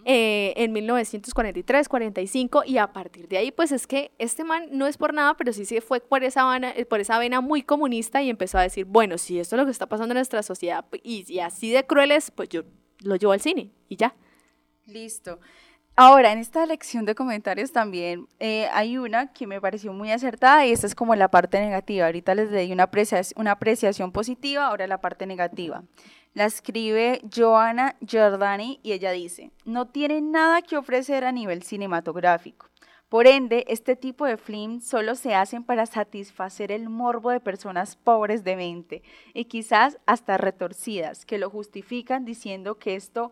[0.05, 4.97] eh, en 1943-45 y a partir de ahí pues es que este man no es
[4.97, 8.21] por nada, pero sí se fue por esa, vena, eh, por esa vena muy comunista
[8.21, 10.85] y empezó a decir, bueno, si esto es lo que está pasando en nuestra sociedad
[11.03, 12.63] y, y así de crueles, pues yo
[13.01, 14.15] lo llevo al cine y ya.
[14.85, 15.39] Listo.
[15.95, 20.65] Ahora, en esta lección de comentarios también eh, hay una que me pareció muy acertada
[20.65, 22.05] y esta es como la parte negativa.
[22.05, 25.83] Ahorita les di una, aprecia- una apreciación positiva, ahora la parte negativa.
[26.33, 32.67] La escribe Joana Giordani y ella dice, no tiene nada que ofrecer a nivel cinematográfico.
[33.09, 37.95] Por ende, este tipo de films solo se hacen para satisfacer el morbo de personas
[37.95, 39.01] pobres de mente
[39.33, 43.31] y quizás hasta retorcidas, que lo justifican diciendo que esto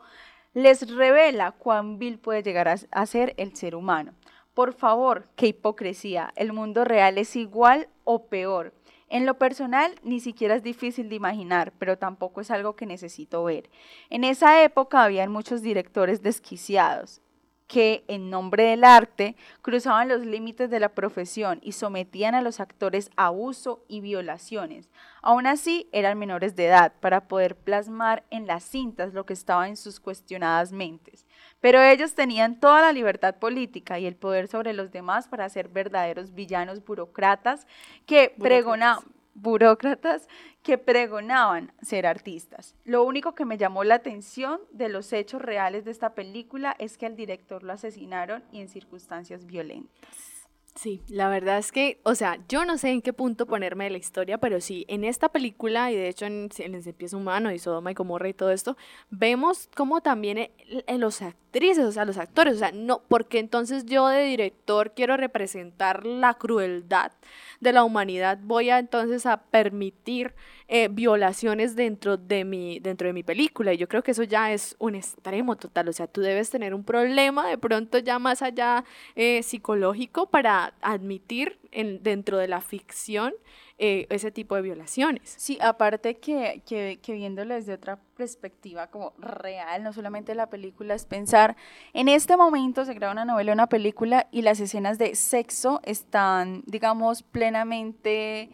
[0.56, 4.16] les revela cuán vil puede llegar a ser el ser humano.
[4.56, 6.34] Por favor, qué hipocresía.
[6.36, 8.74] El mundo real es igual o peor.
[9.10, 13.44] En lo personal, ni siquiera es difícil de imaginar, pero tampoco es algo que necesito
[13.44, 13.70] ver.
[14.10, 17.22] En esa época habían muchos directores desquiciados
[17.68, 22.60] que, en nombre del arte, cruzaban los límites de la profesión y sometían a los
[22.60, 24.90] actores a abuso y violaciones.
[25.22, 29.68] Aún así, eran menores de edad para poder plasmar en las cintas lo que estaba
[29.68, 31.26] en sus cuestionadas mentes.
[31.60, 35.68] Pero ellos tenían toda la libertad política y el poder sobre los demás para ser
[35.68, 37.68] verdaderos villanos burócratas
[38.06, 40.28] que pregonaban burócratas
[40.64, 42.76] que pregonaban ser artistas.
[42.84, 46.98] Lo único que me llamó la atención de los hechos reales de esta película es
[46.98, 50.38] que al director lo asesinaron y en circunstancias violentas.
[50.78, 53.90] Sí, la verdad es que, o sea, yo no sé en qué punto ponerme de
[53.90, 57.52] la historia, pero sí, en esta película, y de hecho en, en El Empieza Humano
[57.52, 58.78] y Sodoma y Gomorra y todo esto,
[59.10, 61.24] vemos como también eh, eh, los
[61.58, 66.36] actrices, sea, los actores, o sea, no, porque entonces yo de director quiero representar la
[66.36, 67.12] crueldad
[67.60, 70.36] de la humanidad, voy a entonces a permitir
[70.68, 74.52] eh, violaciones dentro de, mi, dentro de mi película, y yo creo que eso ya
[74.52, 78.44] es un extremo total, o sea, tú debes tener un problema de pronto ya más
[78.44, 78.84] allá
[79.16, 83.34] eh, psicológico para admitir en, dentro de la ficción
[83.78, 85.36] eh, ese tipo de violaciones.
[85.38, 90.96] Sí, aparte que, que, que viéndolo desde otra perspectiva como real, no solamente la película,
[90.96, 91.56] es pensar,
[91.94, 96.64] en este momento se graba una novela, una película y las escenas de sexo están,
[96.66, 98.50] digamos, plenamente...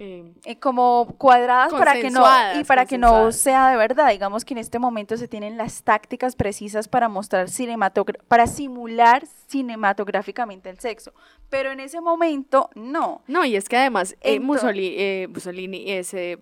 [0.00, 4.10] Eh, eh, como cuadradas para que no y para que no sea de verdad.
[4.10, 7.48] Digamos que en este momento se tienen las tácticas precisas para mostrar
[8.28, 11.12] para simular cinematográficamente el sexo
[11.50, 13.22] pero en ese momento no.
[13.26, 16.38] No, y es que además eh, Mussolini, Mussolini, ese,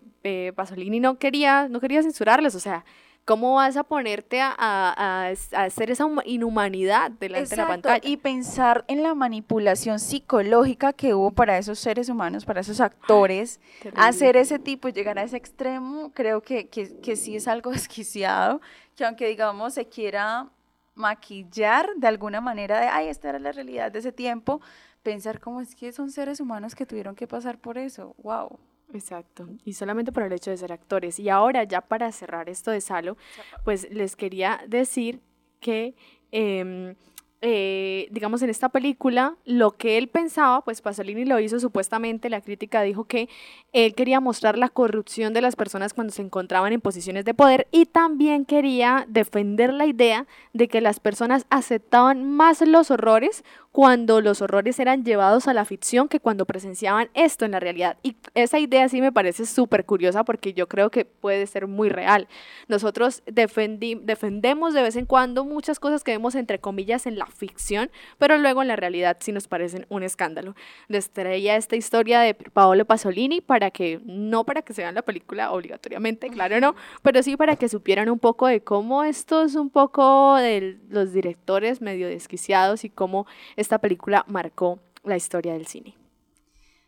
[0.54, 2.84] Pasolini no quería, no quería censurarlas, o sea,
[3.26, 7.88] ¿cómo vas a ponerte a, a- a- hacer esa huma- inhumanidad delante de la Exacto,
[7.88, 8.08] pantalla?
[8.08, 13.60] y pensar en la manipulación psicológica que hubo para esos seres humanos, para esos actores,
[13.82, 14.02] Terrible.
[14.06, 18.60] hacer ese tipo, llegar a ese extremo, creo que, que, que sí es algo desquiciado,
[18.94, 20.48] que aunque digamos se quiera
[20.94, 24.60] maquillar de alguna manera de, ay, esta era la realidad de ese tiempo,
[25.02, 28.14] pensar como es que son seres humanos que tuvieron que pasar por eso.
[28.22, 28.58] Wow.
[28.92, 31.18] Exacto, y solamente por el hecho de ser actores.
[31.18, 33.16] Y ahora ya para cerrar esto de Salo,
[33.64, 35.20] pues les quería decir
[35.60, 35.94] que...
[36.32, 36.94] em,
[37.42, 42.40] eh, digamos, en esta película, lo que él pensaba, pues Pasolini lo hizo supuestamente, la
[42.40, 43.28] crítica dijo que
[43.74, 47.68] él quería mostrar la corrupción de las personas cuando se encontraban en posiciones de poder
[47.70, 53.44] y también quería defender la idea de que las personas aceptaban más los horrores
[53.76, 57.98] cuando los horrores eran llevados a la ficción que cuando presenciaban esto en la realidad.
[58.02, 61.90] Y esa idea sí me parece súper curiosa porque yo creo que puede ser muy
[61.90, 62.26] real.
[62.68, 67.26] Nosotros defendi- defendemos de vez en cuando muchas cosas que vemos entre comillas en la
[67.26, 70.54] ficción, pero luego en la realidad sí nos parecen un escándalo.
[70.88, 75.02] Les traía esta historia de Paolo Pasolini para que, no para que se vean la
[75.02, 79.54] película obligatoriamente, claro no, pero sí para que supieran un poco de cómo esto es
[79.54, 83.26] un poco de los directores medio desquiciados y cómo
[83.66, 85.94] esta película marcó la historia del cine.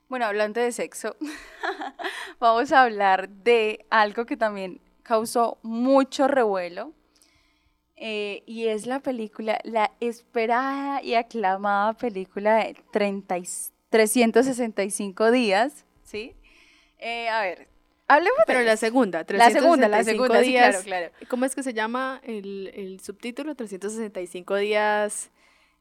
[0.08, 1.16] Bueno, hablando de sexo,
[2.38, 6.92] vamos a hablar de algo que también causó mucho revuelo.
[7.96, 13.48] eh, y es la película, la esperada y aclamada película de 30 y-
[13.90, 16.32] 365 días, ¿sí?
[17.00, 17.66] Eh, a ver,
[18.06, 20.84] hablemos de Pero la segunda, La segunda, la 365 segunda, sí, días.
[20.84, 21.26] claro, claro.
[21.28, 23.56] ¿Cómo es que se llama el, el subtítulo?
[23.56, 25.30] 365 días.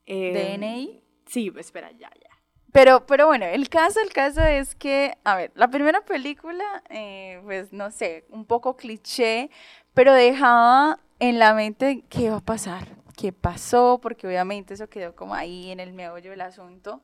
[0.07, 1.03] Eh, DNI.
[1.27, 2.29] Sí, espera, ya, ya.
[2.71, 7.39] Pero, pero bueno, el caso, el caso es que, a ver, la primera película, eh,
[7.43, 9.49] pues no sé, un poco cliché,
[9.93, 15.15] pero dejaba en la mente qué iba a pasar, qué pasó, porque obviamente eso quedó
[15.15, 17.01] como ahí en el meollo del asunto.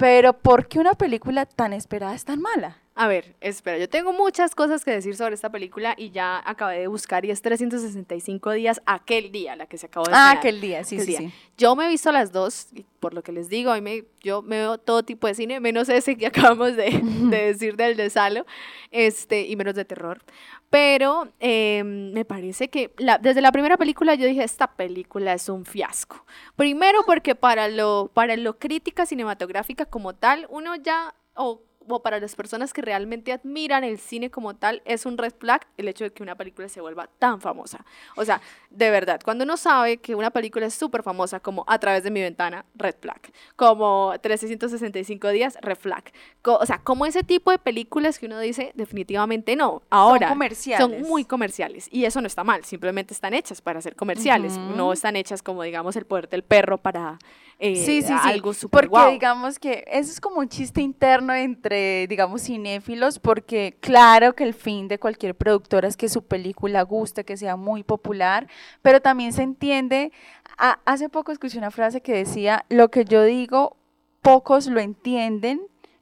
[0.00, 2.78] Pero ¿por qué una película tan esperada es tan mala?
[2.94, 6.80] A ver, espera, yo tengo muchas cosas que decir sobre esta película y ya acabé
[6.80, 10.60] de buscar y es 365 días aquel día, la que se acabó de Ah, aquel
[10.60, 11.18] día, sí, aquel sí, día.
[11.30, 11.34] sí.
[11.56, 14.42] Yo me he visto las dos, y por lo que les digo, hoy me, yo
[14.42, 18.10] me veo todo tipo de cine, menos ese que acabamos de, de decir del de
[18.10, 18.44] Salo,
[18.90, 20.22] este, y menos de terror.
[20.70, 25.48] Pero eh, me parece que la- desde la primera película yo dije, esta película es
[25.48, 26.24] un fiasco.
[26.56, 32.20] Primero porque para lo, para lo crítica cinematográfica como tal, uno ya, o o para
[32.20, 36.04] las personas que realmente admiran el cine como tal, es un red flag el hecho
[36.04, 37.84] de que una película se vuelva tan famosa.
[38.16, 38.40] O sea,
[38.70, 42.10] de verdad, cuando uno sabe que una película es súper famosa, como A través de
[42.10, 43.20] mi ventana, red flag.
[43.56, 46.04] Como 365 días, red flag.
[46.44, 49.82] O sea, como ese tipo de películas que uno dice, definitivamente no.
[49.90, 50.86] Ahora, comerciales.
[50.86, 51.88] Son muy comerciales.
[51.90, 54.56] Y eso no está mal, simplemente están hechas para ser comerciales.
[54.56, 54.76] Ujú.
[54.76, 57.18] No están hechas como, digamos, el poder del perro para
[57.60, 58.28] eh, Sí, sí, sí.
[58.54, 64.34] súper Porque digamos que eso es como un chiste interno entre, digamos, cinéfilos, porque claro
[64.34, 68.48] que el fin de cualquier productora es que su película guste, que sea muy popular,
[68.82, 70.10] pero también se entiende,
[70.58, 73.76] a- hace poco escuché una frase que decía, lo que yo digo,
[74.22, 75.60] pocos lo entienden,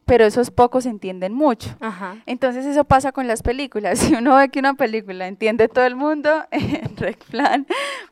[0.08, 1.76] pero esos pocos entienden mucho.
[1.80, 2.16] Ajá.
[2.26, 3.98] Entonces eso pasa con las películas.
[4.08, 6.30] Si uno ve que una película entiende todo el mundo,
[6.96, 7.66] red flag,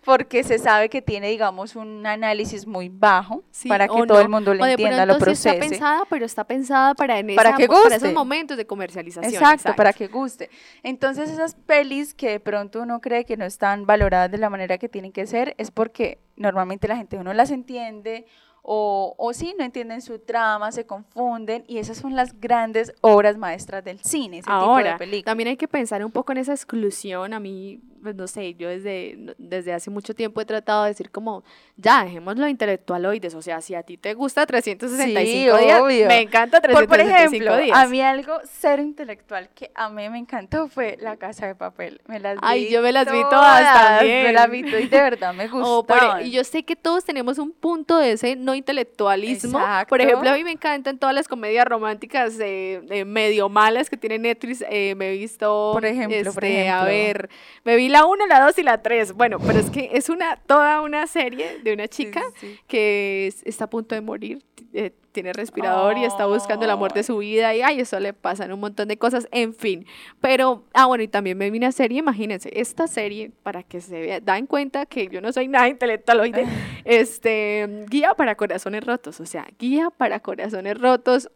[0.04, 4.20] porque se sabe que tiene, digamos, un análisis muy bajo Sí, para que todo no,
[4.20, 5.48] el mundo lo entienda, lo sí procese.
[5.50, 8.14] está pensada, pero está pensada para, en Para esa- que para esos guste.
[8.14, 9.32] momentos de comercialización.
[9.32, 10.50] Exacto, para que guste.
[10.82, 14.76] Entonces esas pelis que de pronto uno cree que no están valoradas de la manera
[14.76, 18.26] que tienen que ser, es porque normalmente la gente no las entiende
[18.68, 23.36] o, o sí, no entienden su trama, se confunden y esas son las grandes obras
[23.36, 26.52] maestras del cine, ese tipo de Ahora, también hay que pensar un poco en esa
[26.52, 27.32] exclusión.
[27.32, 31.10] A mí, pues no sé, yo desde, desde hace mucho tiempo he tratado de decir
[31.12, 31.44] como,
[31.76, 33.34] ya, dejemos lo intelectualoides.
[33.36, 36.08] O sea, si a ti te gusta 365 Sí, días, obvio.
[36.08, 37.78] me encanta Por, 365 por ejemplo, días.
[37.78, 42.00] a mí algo cero intelectual que a mí me encantó fue La Casa de Papel.
[42.06, 44.24] Me las vi Ay, yo me las vi todas también.
[44.24, 46.74] Me las vi todas y de verdad me O por- e, y yo sé que
[46.74, 49.58] todos tenemos un punto de ese no intelectualismo.
[49.58, 49.88] Exacto.
[49.90, 53.96] Por ejemplo, a mí me encantan todas las comedias románticas eh, eh, medio malas que
[53.96, 54.64] tiene Netflix.
[54.68, 55.70] eh, me he visto.
[55.72, 57.28] Por ejemplo, por este, A ver,
[57.64, 59.12] me vi la 1, la 2 y la 3.
[59.12, 62.22] Bueno, pero es que es una toda una serie de una chica
[62.66, 64.42] que es- está a punto de morir.
[65.16, 68.52] Tiene respirador y está buscando el amor de su vida y ay, eso le pasan
[68.52, 69.86] un montón de cosas, en fin.
[70.20, 73.98] Pero, ah, bueno, y también me vi una serie, imagínense, esta serie, para que se
[73.98, 76.44] vea, da en cuenta que yo no soy nada intelectualoide,
[76.84, 81.30] este, guía para corazones rotos, o sea, guía para corazones rotos,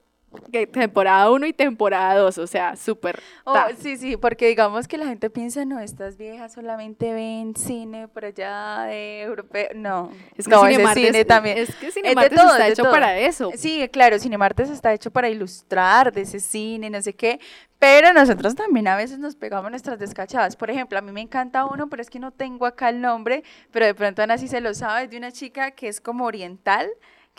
[0.52, 3.20] que temporada 1 y temporada 2, o sea, súper.
[3.44, 8.06] Oh, sí, sí, porque digamos que la gente piensa, no, estas viejas solamente ven cine
[8.08, 9.68] por allá de europeo.
[9.74, 11.58] No, Es que no, Cinemartes- cine también.
[11.58, 12.92] es que Cinemartes todo, está hecho todo.
[12.92, 13.50] para eso.
[13.56, 17.40] Sí, claro, Cinemartes está hecho para ilustrar de ese cine, no sé qué,
[17.78, 20.54] pero nosotros también a veces nos pegamos nuestras descachadas.
[20.54, 23.42] Por ejemplo, a mí me encanta uno, pero es que no tengo acá el nombre,
[23.72, 26.24] pero de pronto Ana sí se lo sabe, es de una chica que es como
[26.26, 26.88] oriental,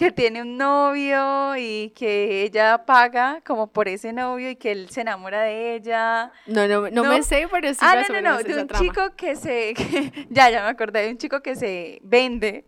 [0.02, 4.90] que tiene un novio y que ella paga como por ese novio y que él
[4.90, 6.32] se enamora de ella.
[6.48, 7.10] No, no, no, ¿No?
[7.10, 8.84] me sé, pero sí ah, más no, no, no, de un trama.
[8.84, 12.66] chico que se, que- ya, ya me acordé, de un chico que se vende,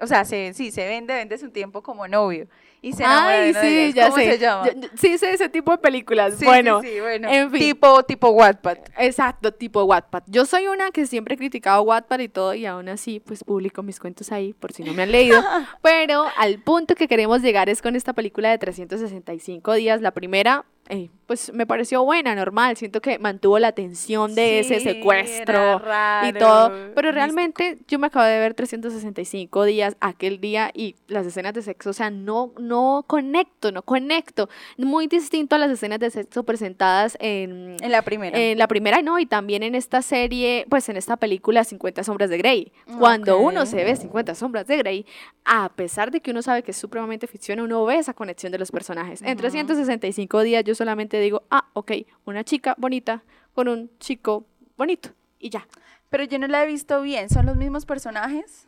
[0.00, 2.48] o sea, se, sí, se vende, vende su tiempo como novio
[2.82, 4.32] y se enamora de Ay, sí, ya ¿Cómo sé.
[4.32, 4.66] se llama?
[4.66, 6.32] Yo- yo- sí sé ese tipo de películas.
[6.34, 7.60] Sí, sí, bueno, sí, bueno, en fin.
[7.60, 8.78] tipo, tipo Wattpad.
[8.98, 10.22] Exacto, tipo Wattpad.
[10.26, 13.82] Yo soy una que siempre he criticado Wattpad y todo, y aún así, pues publico
[13.82, 15.42] mis cuentos ahí, por si no me han leído.
[15.82, 20.00] Pero al punto que queremos llegar es con esta película de 365 días.
[20.00, 22.76] La primera, eh, pues me pareció buena, normal.
[22.76, 25.80] Siento que mantuvo la tensión de ese secuestro
[26.26, 26.72] y todo.
[26.92, 31.62] Pero realmente yo me acabo de ver 365 días aquel día y las escenas de
[31.62, 34.48] sexo, o sea, no, no conecto, no conecto.
[34.76, 38.36] Muy distinto a las escenas de sexo presentadas en, En la primera.
[38.36, 42.30] en la primera no, y también en esta serie, pues en esta película 50 sombras
[42.30, 42.72] de Grey.
[42.98, 45.06] Cuando uno se ve 50 sombras de Grey,
[45.44, 48.58] a pesar de que uno sabe que es supremamente ficción, uno ve esa conexión de
[48.58, 49.22] los personajes.
[49.22, 51.92] En 365 días yo solamente digo, ah, ok,
[52.24, 53.22] una chica bonita
[53.52, 54.46] con un chico
[54.78, 55.10] bonito.
[55.38, 55.68] Y ya.
[56.08, 58.66] Pero yo no la he visto bien, ¿son los mismos personajes?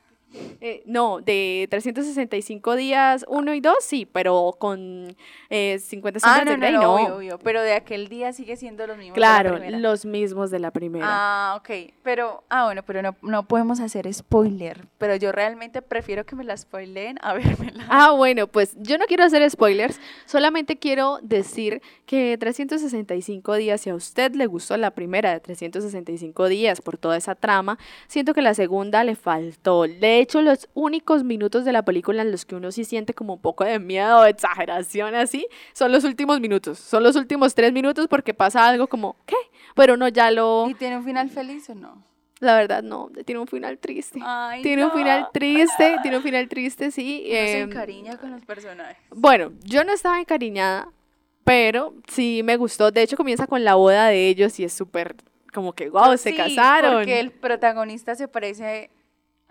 [0.61, 5.15] Eh, no, de 365 días, 1 y 2, sí, pero con
[5.51, 6.95] eh, 50 sombras Ah, no, de no, Grey, no, no.
[6.95, 9.79] obvio, obvio, pero de aquel día sigue siendo los mismos de la Claro, primera.
[9.79, 11.07] los mismos de la primera.
[11.09, 11.93] Ah, ok.
[12.03, 14.87] Pero, ah, bueno, pero no, no podemos hacer spoiler.
[14.99, 17.85] Pero yo realmente prefiero que me la spoileen a vérmela.
[17.89, 23.91] Ah, bueno, pues yo no quiero hacer spoilers, solamente quiero decir que 365 días, si
[23.91, 28.43] a usted le gustó la primera de 365 días por toda esa trama, siento que
[28.43, 29.83] la segunda le faltó.
[29.83, 33.35] De hecho, los únicos minutos de la película en los que uno sí siente como
[33.35, 37.73] un poco de miedo o exageración así, son los últimos minutos, son los últimos tres
[37.73, 39.37] minutos porque pasa algo como, ¿qué?
[39.75, 40.67] Pero uno ya lo...
[40.69, 42.03] ¿Y tiene un final feliz o no?
[42.41, 44.19] La verdad, no, tiene un final triste.
[44.21, 47.23] Ay, tiene un final triste, tiene un final triste, sí.
[47.29, 48.97] Uno se em, encariña con los personajes.
[49.11, 50.89] bueno, yo no estaba encariñada,
[51.45, 52.91] pero sí me gustó.
[52.91, 55.15] De hecho, comienza con la boda de ellos y es súper
[55.53, 56.95] como que, wow, se Sí, casaron.
[56.95, 58.91] Porque el protagonista se parece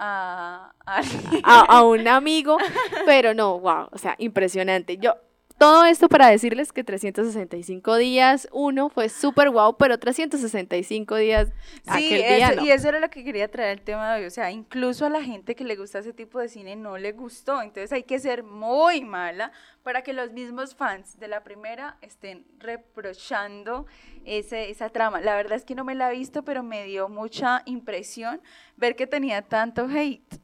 [0.01, 1.01] a, a
[1.43, 2.57] A, a un amigo,
[3.05, 4.97] pero no, wow, o sea, impresionante.
[4.97, 5.15] Yo,
[5.61, 11.49] todo esto para decirles que 365 días, uno fue súper wow, pero 365 días
[11.83, 12.65] Sí, aquel día eso- no.
[12.65, 14.25] y eso era lo que quería traer el tema de hoy.
[14.25, 17.11] O sea, incluso a la gente que le gusta ese tipo de cine no le
[17.11, 17.61] gustó.
[17.61, 19.51] Entonces hay que ser muy mala
[19.83, 23.85] para que los mismos fans de la primera estén reprochando
[24.25, 25.21] ese, esa trama.
[25.21, 28.41] La verdad es que no me la he visto, pero me dio mucha impresión
[28.77, 30.39] ver que tenía tanto hate.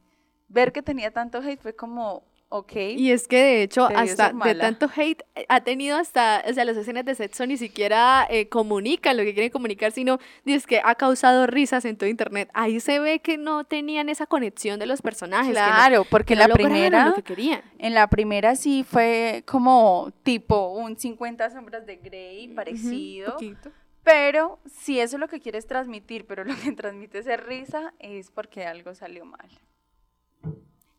[0.48, 2.74] Ver que tenía tanto hate fue como, ok.
[2.98, 6.64] Y es que de hecho, hasta de tanto hate, eh, ha tenido hasta, o sea,
[6.66, 10.82] las escenas de sexo ni siquiera eh, comunican lo que quieren comunicar, sino es que
[10.84, 12.50] ha causado risas en todo internet.
[12.54, 15.54] Ahí se ve que no tenían esa conexión de los personajes.
[15.54, 17.62] que no- Claro, porque que en no la primera, lo que querían.
[17.80, 23.34] en la primera sí fue como tipo un 50 sombras de Grey parecido.
[23.34, 23.72] poquito.
[24.04, 28.32] Pero si eso es lo que quieres transmitir, pero lo que transmites es risa, es
[28.32, 29.50] porque algo salió mal.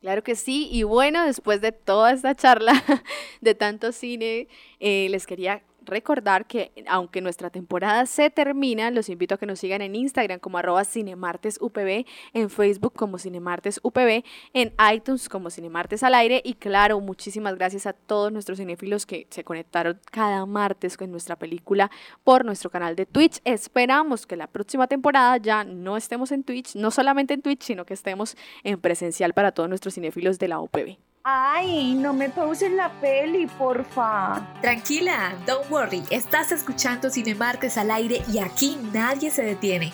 [0.00, 2.72] Claro que sí, y bueno, después de toda esta charla
[3.40, 4.46] de tanto cine,
[4.78, 9.58] eh, les quería recordar que aunque nuestra temporada se termina, los invito a que nos
[9.58, 14.22] sigan en Instagram como arroba cinemartesupb, en Facebook como cinemartesupb,
[14.52, 19.26] en iTunes como cinemartes al aire y claro, muchísimas gracias a todos nuestros cinéfilos que
[19.30, 21.90] se conectaron cada martes con nuestra película
[22.24, 23.40] por nuestro canal de Twitch.
[23.44, 27.84] Esperamos que la próxima temporada ya no estemos en Twitch, no solamente en Twitch, sino
[27.84, 31.07] que estemos en presencial para todos nuestros cinéfilos de la OPB.
[31.30, 34.40] Ay, no me pausen la peli, porfa.
[34.62, 39.92] Tranquila, don't worry, estás escuchando Cinemartes al aire y aquí nadie se detiene.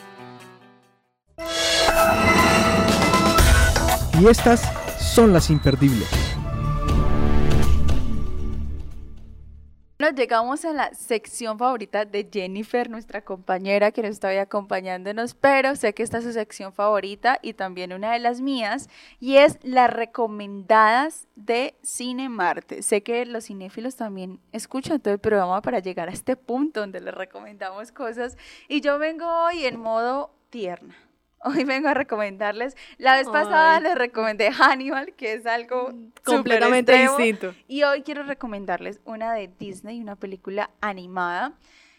[4.21, 4.63] Y estas
[5.01, 6.09] son las imperdibles.
[9.97, 15.35] Bueno, llegamos a la sección favorita de Jennifer, nuestra compañera que nos está hoy acompañándonos,
[15.35, 18.89] pero sé que esta es su sección favorita y también una de las mías,
[19.21, 22.83] y es las recomendadas de Cine Marte.
[22.83, 27.01] Sé que los cinéfilos también escuchan todo el programa para llegar a este punto donde
[27.01, 28.37] les recomendamos cosas,
[28.67, 30.97] y yo vengo hoy en modo tierna.
[31.45, 32.77] Hoy vengo a recomendarles.
[32.97, 33.83] La vez pasada Ay.
[33.83, 35.93] les recomendé Hannibal, que es algo
[36.25, 37.55] Completamente súper extremo, distinto.
[37.69, 41.53] Y hoy quiero recomendarles una de Disney, una película animada.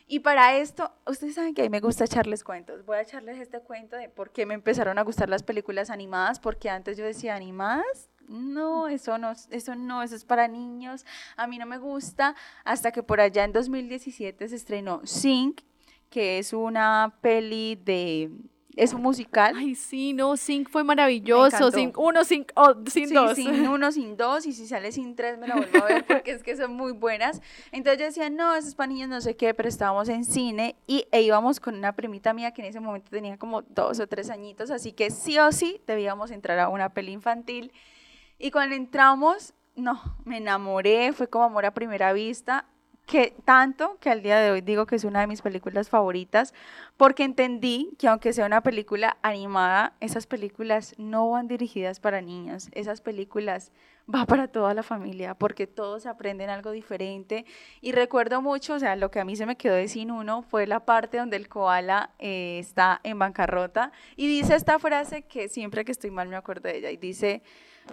[0.08, 2.86] Y para esto, ustedes saben que a mí me gusta echarles cuentos.
[2.86, 6.40] Voy a echarles este cuento de por qué me empezaron a gustar las películas animadas,
[6.40, 8.10] porque antes yo decía, ¿animadas?
[8.28, 11.06] No, eso no, eso no, eso es para niños.
[11.38, 12.36] A mí no me gusta.
[12.64, 15.62] Hasta que por allá en 2017 se estrenó Sync,
[16.10, 18.32] que es una peli de...
[18.76, 19.54] Es un musical.
[19.56, 21.72] Ay, sí, no, Sync fue maravilloso.
[22.56, 23.36] oh, sin Sí, dos.
[23.36, 26.32] sin uno, sin dos, y si sale sin tres me la vuelvo a ver porque
[26.32, 27.42] es que son muy buenas.
[27.72, 30.76] Entonces yo decía, no, eso es para niños, no sé qué, pero estábamos en cine
[30.88, 34.08] y e íbamos con una primita mía que en ese momento tenía como dos o
[34.08, 37.72] tres añitos, así que sí o sí debíamos entrar a una peli infantil.
[38.38, 42.66] Y cuando entramos, no, me enamoré, fue como amor a primera vista,
[43.06, 46.54] que tanto que al día de hoy digo que es una de mis películas favoritas,
[46.98, 52.70] porque entendí que aunque sea una película animada, esas películas no van dirigidas para niños,
[52.72, 53.72] esas películas
[54.14, 57.46] va para toda la familia, porque todos aprenden algo diferente.
[57.82, 60.42] Y recuerdo mucho, o sea, lo que a mí se me quedó de sin uno
[60.44, 65.48] fue la parte donde el koala eh, está en bancarrota y dice esta frase que
[65.48, 67.42] siempre que estoy mal me acuerdo de ella, y dice,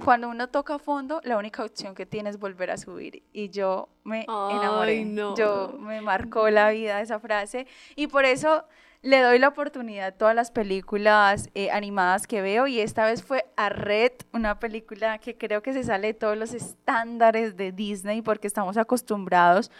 [0.04, 3.22] cuando uno toca fondo, la única opción que tiene es volver a subir.
[3.32, 4.98] Y yo me enamoré.
[4.98, 5.36] Ay, no.
[5.36, 7.66] Yo me marcó la vida esa frase.
[7.94, 8.64] Y por eso
[9.02, 12.66] le doy la oportunidad a todas las películas eh, animadas que veo.
[12.66, 16.36] Y esta vez fue a Red, una película que creo que se sale de todos
[16.36, 19.70] los estándares de Disney porque estamos acostumbrados.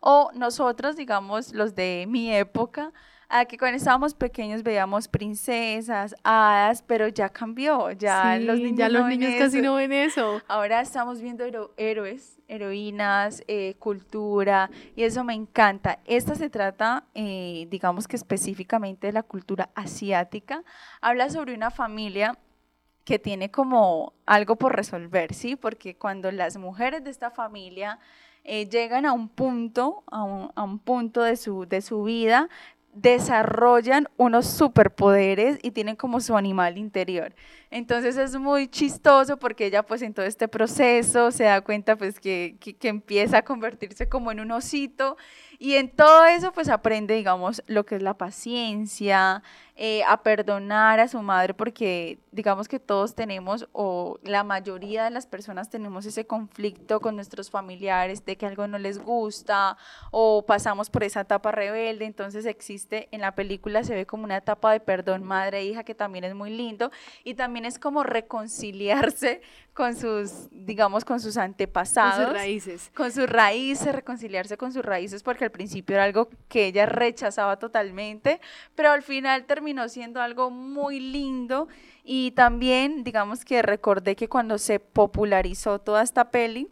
[0.00, 2.92] O nosotros, digamos, los de mi época,
[3.34, 8.78] a que cuando estábamos pequeños veíamos princesas, hadas, pero ya cambió, ya Sí, los niños,
[8.78, 9.66] ya los niños casi eso.
[9.66, 10.42] no ven eso.
[10.48, 15.98] Ahora estamos viendo hero- héroes, heroínas, eh, cultura, y eso me encanta.
[16.04, 20.62] Esta se trata, eh, digamos que específicamente de la cultura asiática.
[21.00, 22.36] Habla sobre una familia
[23.04, 25.56] que tiene como algo por resolver, ¿sí?
[25.56, 27.98] Porque cuando las mujeres de esta familia
[28.44, 32.48] eh, llegan a un punto, a un, a un punto de su, de su vida,
[32.92, 37.34] desarrollan unos superpoderes y tienen como su animal interior.
[37.70, 42.20] Entonces es muy chistoso porque ella pues en todo este proceso se da cuenta pues
[42.20, 45.16] que, que, que empieza a convertirse como en un osito
[45.62, 49.44] y en todo eso pues aprende digamos lo que es la paciencia,
[49.76, 55.10] eh, a perdonar a su madre porque digamos que todos tenemos o la mayoría de
[55.10, 59.76] las personas tenemos ese conflicto con nuestros familiares de que algo no les gusta
[60.10, 64.38] o pasamos por esa etapa rebelde, entonces existe en la película se ve como una
[64.38, 66.90] etapa de perdón madre e hija que también es muy lindo.
[67.24, 69.42] Y también es como reconciliarse
[69.74, 72.90] con sus digamos con sus antepasados raíces.
[72.94, 77.58] con sus raíces, reconciliarse con sus raíces, porque al principio era algo que ella rechazaba
[77.58, 78.40] totalmente,
[78.74, 81.68] pero al final terminó siendo algo muy lindo.
[82.04, 86.68] Y también, digamos que recordé que cuando se popularizó toda esta peli,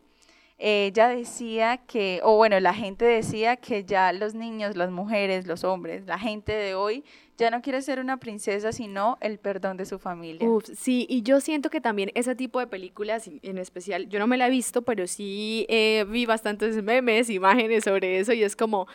[0.61, 5.65] ella decía que, o bueno, la gente decía que ya los niños, las mujeres, los
[5.65, 7.03] hombres, la gente de hoy
[7.39, 10.47] ya no quiere ser una princesa, sino el perdón de su familia.
[10.47, 14.27] Uf, sí, y yo siento que también ese tipo de películas, en especial, yo no
[14.27, 18.55] me la he visto, pero sí eh, vi bastantes memes, imágenes sobre eso, y es
[18.55, 18.87] como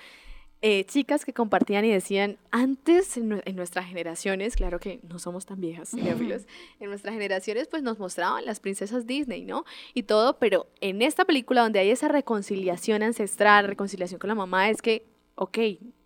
[0.61, 5.19] eh, chicas que compartían y decían, antes en, nue- en nuestras generaciones, claro que no
[5.19, 6.43] somos tan viejas, cinéfilos,
[6.79, 9.63] en nuestras generaciones pues nos mostraban las princesas Disney, ¿no?
[9.93, 14.69] Y todo, pero en esta película donde hay esa reconciliación ancestral, reconciliación con la mamá,
[14.69, 15.05] es que
[15.37, 15.57] ok,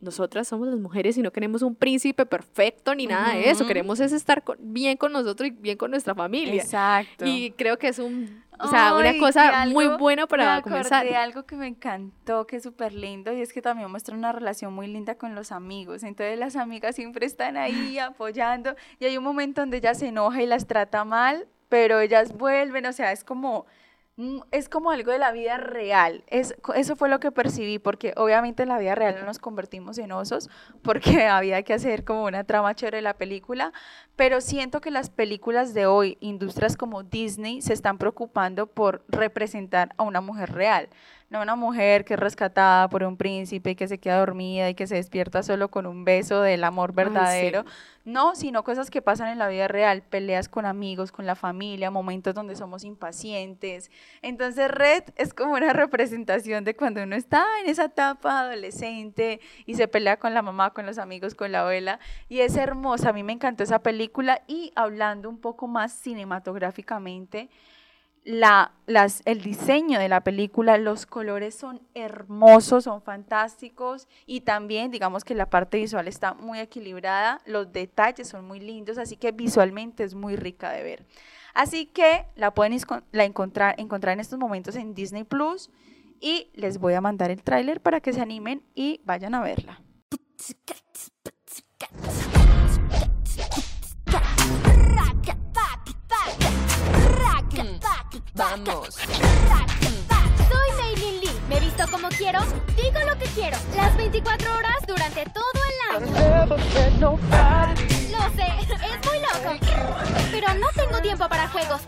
[0.02, 4.00] nosotras somos las mujeres y no queremos un príncipe perfecto ni nada de eso, queremos
[4.00, 6.64] es estar con- bien con nosotros y bien con nuestra familia.
[6.64, 7.26] Exacto.
[7.28, 11.06] Y creo que es un, o sea, una Ay, cosa muy buena para me comenzar.
[11.06, 14.32] de algo que me encantó, que es súper lindo, y es que también muestra una
[14.32, 16.04] relación muy linda con los amigos.
[16.04, 20.42] Entonces las amigas siempre están ahí apoyando, y hay un momento donde ella se enoja
[20.42, 23.66] y las trata mal, pero ellas vuelven, o sea, es como...
[24.20, 26.24] mm, Es como algo de la vida real.
[26.28, 29.98] Es, eso fue lo que percibí, porque obviamente en la vida real no nos convertimos
[29.98, 30.50] en osos,
[30.84, 33.74] porque había que hacer como una trama chévere de la película,
[34.16, 39.94] pero siento que las películas de hoy, industrias como Disney, se están preocupando por representar
[39.98, 40.90] a una mujer real,
[41.30, 44.74] no una mujer que es rescatada por un príncipe y que se queda dormida y
[44.74, 47.66] que se despierta solo con un beso del amor verdadero.
[48.04, 51.92] No, sino cosas que pasan en la vida real, peleas con amigos, con la familia,
[51.92, 53.92] momentos donde somos impacientes.
[54.24, 59.76] Entonces Red es como una representación de cuando uno está en esa etapa adolescente y
[59.76, 62.00] se pelea con la mamá, con los amigos, con la abuela.
[62.28, 67.50] Y es hermosa, a mí me encantó esa película y hablando un poco más cinematográficamente,
[68.30, 74.92] la, las, el diseño de la película, los colores son hermosos, son fantásticos y también
[74.92, 79.32] digamos que la parte visual está muy equilibrada, los detalles son muy lindos, así que
[79.32, 81.06] visualmente es muy rica de ver.
[81.56, 82.78] Así que la pueden
[83.14, 85.72] la encontrar, encontrar en estos momentos en Disney Plus
[86.22, 89.82] y les voy a mandar el tráiler para que se animen y vayan a verla.
[98.40, 98.96] Vamos.
[98.96, 101.42] Soy Maylin Lee.
[101.50, 102.40] Me visto como quiero,
[102.78, 103.58] digo lo que quiero.
[103.76, 106.16] Las 24 horas durante todo el año.
[108.12, 109.60] Lo sé, es muy loco.
[110.32, 111.82] Pero no tengo tiempo para juegos.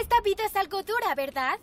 [0.00, 1.58] Esta vida es algo dura, ¿verdad?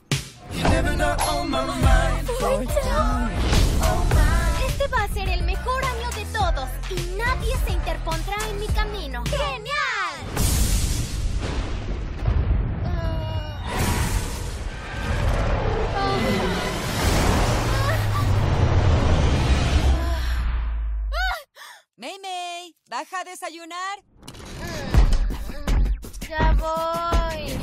[4.68, 8.68] Este va a ser el mejor año de todos y nadie se interpondrá en mi
[8.68, 9.24] camino.
[9.30, 9.97] ¡Genial!
[22.00, 24.00] May May, ¿baja a desayunar?
[26.30, 27.58] Ya voy.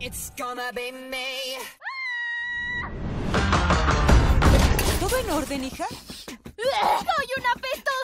[0.00, 1.58] It's gonna be me.
[4.98, 5.86] ¿Todo en orden, hija?
[5.88, 8.01] ¡Soy un apestoso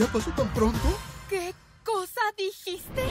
[0.00, 0.98] ¿Ya pasó tan pronto?
[1.28, 3.06] ¿Qué cosa dijiste?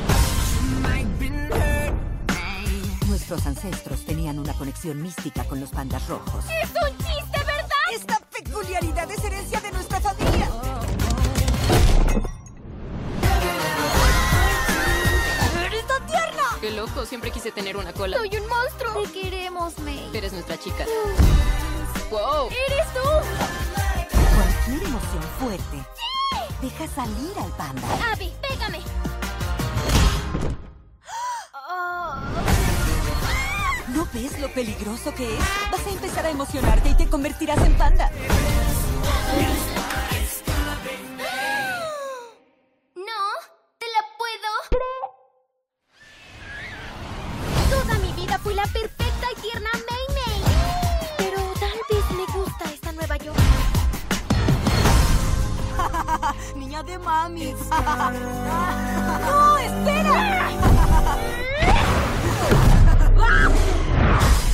[3.07, 6.45] Nuestros ancestros tenían una conexión mística con los pandas rojos.
[6.45, 7.93] ¡Es un chiste, verdad!
[7.93, 10.49] Esta peculiaridad es herencia de nuestra familia.
[15.67, 16.43] ¡Eres tan tierna!
[16.59, 18.17] Qué loco, siempre quise tener una cola.
[18.17, 19.03] ¡Soy un monstruo!
[19.03, 20.09] Te queremos, May.
[20.11, 20.87] Eres nuestra chica.
[22.09, 22.49] ¡Wow!
[22.49, 23.09] ¡Eres tú!
[24.35, 25.85] Cualquier emoción fuerte.
[26.61, 27.87] Deja salir al panda.
[28.11, 28.79] Abby, pégame.
[33.87, 35.39] ¿No ves lo peligroso que es?
[35.71, 38.11] Vas a empezar a emocionarte y te convertirás en panda.
[42.95, 43.21] No,
[43.77, 44.49] te la puedo.
[47.69, 49.08] Toda mi vida fui la perfecta
[56.85, 57.53] De mami.
[59.25, 60.49] ¡No, espera!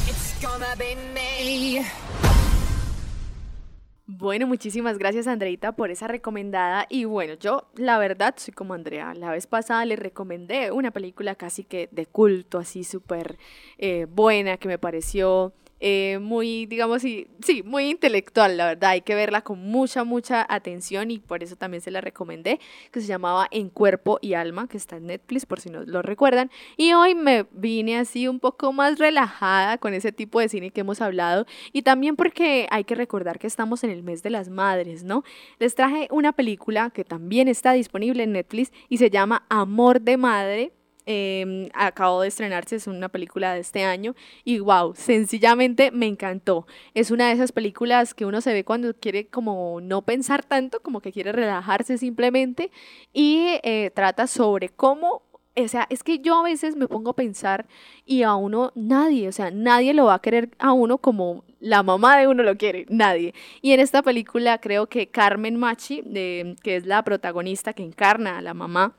[0.08, 1.86] It's gonna be me.
[4.08, 9.14] Bueno, muchísimas gracias Andreita por esa recomendada y bueno, yo la verdad soy como Andrea,
[9.14, 13.38] la vez pasada le recomendé una película casi que de culto, así súper
[13.78, 15.54] eh, buena que me pareció
[15.88, 18.90] eh, muy, digamos, sí, sí, muy intelectual, la verdad.
[18.90, 22.60] Hay que verla con mucha, mucha atención y por eso también se la recomendé,
[22.92, 26.02] que se llamaba En Cuerpo y Alma, que está en Netflix, por si no lo
[26.02, 26.50] recuerdan.
[26.76, 30.82] Y hoy me vine así un poco más relajada con ese tipo de cine que
[30.82, 34.50] hemos hablado y también porque hay que recordar que estamos en el mes de las
[34.50, 35.24] madres, ¿no?
[35.60, 40.18] Les traje una película que también está disponible en Netflix y se llama Amor de
[40.18, 40.72] Madre
[41.06, 46.68] eh, acabó de estrenarse, es una película de este año y wow, sencillamente me encantó.
[46.94, 50.82] Es una de esas películas que uno se ve cuando quiere como no pensar tanto,
[50.82, 52.72] como que quiere relajarse simplemente
[53.14, 55.24] y eh, trata sobre cómo
[55.58, 57.66] o sea, es que yo a veces me pongo a pensar
[58.06, 61.82] y a uno nadie, o sea, nadie lo va a querer a uno como la
[61.82, 63.34] mamá de uno lo quiere, nadie.
[63.62, 68.38] Y en esta película creo que Carmen Machi, de, que es la protagonista que encarna
[68.38, 68.96] a la mamá,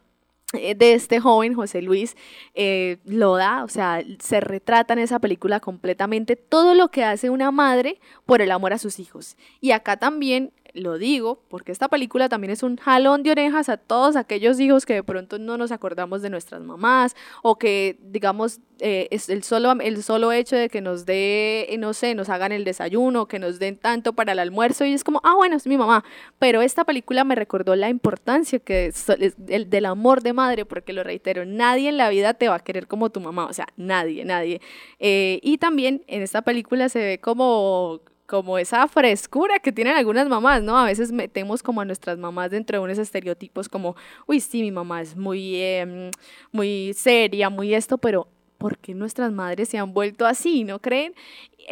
[0.53, 2.17] de este joven José Luis
[2.55, 7.31] eh, lo da, o sea, se retrata en esa película completamente todo lo que hace
[7.31, 9.37] una madre por el amor a sus hijos.
[9.61, 13.77] Y acá también lo digo porque esta película también es un jalón de orejas a
[13.77, 18.61] todos aquellos hijos que de pronto no nos acordamos de nuestras mamás o que, digamos,
[18.79, 22.53] eh, es el solo, el solo hecho de que nos dé, no sé, nos hagan
[22.53, 25.67] el desayuno, que nos den tanto para el almuerzo y es como, ah, bueno, es
[25.67, 26.05] mi mamá.
[26.39, 30.93] Pero esta película me recordó la importancia que es, el, del amor de madre, porque
[30.93, 33.67] lo reitero, nadie en la vida te va a querer como tu mamá, o sea,
[33.77, 34.61] nadie, nadie.
[34.99, 40.29] Eh, y también en esta película se ve como como esa frescura que tienen algunas
[40.29, 40.77] mamás, ¿no?
[40.79, 43.97] A veces metemos como a nuestras mamás dentro de unos estereotipos como,
[44.27, 46.11] uy, sí, mi mamá es muy, em,
[46.53, 51.15] muy seria, muy esto, pero ¿por qué nuestras madres se han vuelto así, no creen?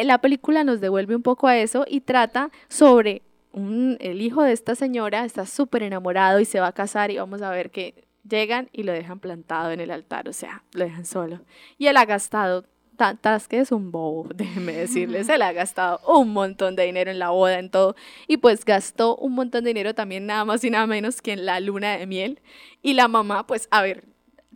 [0.02, 4.74] La película nos devuelve un poco a eso y trata sobre el hijo de esta
[4.74, 8.68] señora, está súper enamorado y se va a casar y vamos a ver que llegan
[8.72, 11.40] y lo dejan plantado en el altar, o sea, lo dejan solo.
[11.78, 15.24] Y él ha gastado Ta- Tasque es un bobo, déjeme decirle.
[15.24, 17.96] Se le ha gastado un montón de dinero en la boda, en todo.
[18.26, 21.46] Y pues gastó un montón de dinero también, nada más y nada menos que en
[21.46, 22.40] la luna de miel.
[22.82, 24.04] Y la mamá, pues, a ver,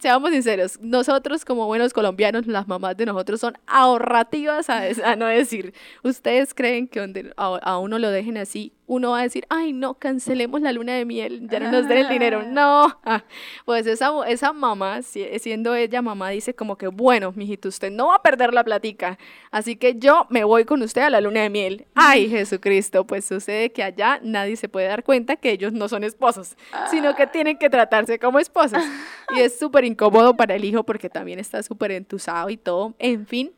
[0.01, 5.27] seamos sinceros, nosotros como buenos colombianos, las mamás de nosotros son ahorrativas, a, a no
[5.27, 5.75] decir.
[6.03, 9.73] ¿Ustedes creen que donde a, a uno lo dejen así, uno va a decir, ay,
[9.73, 12.43] no, cancelemos la luna de miel, ya no nos den el dinero?
[12.43, 12.99] No.
[13.05, 13.23] Ah,
[13.65, 18.09] Pues esa, esa mamá, si- siendo ella mamá, dice como que, bueno, mijito, usted no
[18.09, 19.19] va a perder la platica,
[19.51, 21.87] así que yo me voy con usted a la luna de miel.
[21.95, 26.03] Ay, Jesucristo, pues sucede que allá nadie se puede dar cuenta que ellos no son
[26.03, 26.57] esposos,
[26.91, 28.83] sino que tienen que tratarse como esposos.
[29.37, 32.95] Y es súper incómodo para el hijo porque también está súper entusado y todo.
[32.99, 33.53] En fin,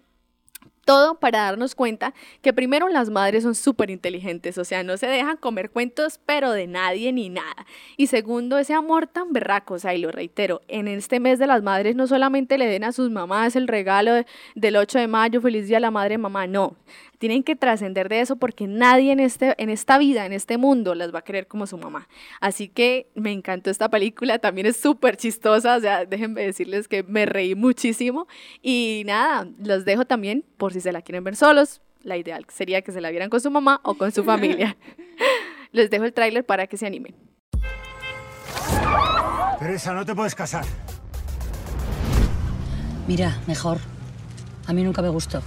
[0.90, 5.06] todo para darnos cuenta que primero las madres son súper inteligentes, o sea, no se
[5.06, 7.64] dejan comer cuentos, pero de nadie ni nada.
[7.96, 11.46] Y segundo, ese amor tan berraco, o sea, y lo reitero, en este mes de
[11.46, 14.26] las madres no solamente le den a sus mamás el regalo de-
[14.56, 16.74] del 8 de mayo, feliz día a la madre mamá, no.
[17.20, 20.94] Tienen que trascender de eso porque nadie en, este, en esta vida, en este mundo,
[20.94, 22.08] las va a querer como su mamá.
[22.40, 27.02] Así que me encantó esta película, también es súper chistosa, o sea, déjenme decirles que
[27.02, 28.26] me reí muchísimo.
[28.62, 31.82] Y nada, los dejo también por si se la quieren ver solos.
[32.02, 34.78] La ideal sería que se la vieran con su mamá o con su familia.
[35.72, 37.14] Les dejo el tráiler para que se animen.
[39.58, 40.64] Teresa, no te puedes casar.
[43.06, 43.76] Mira, mejor.
[44.66, 45.42] A mí nunca me gustó.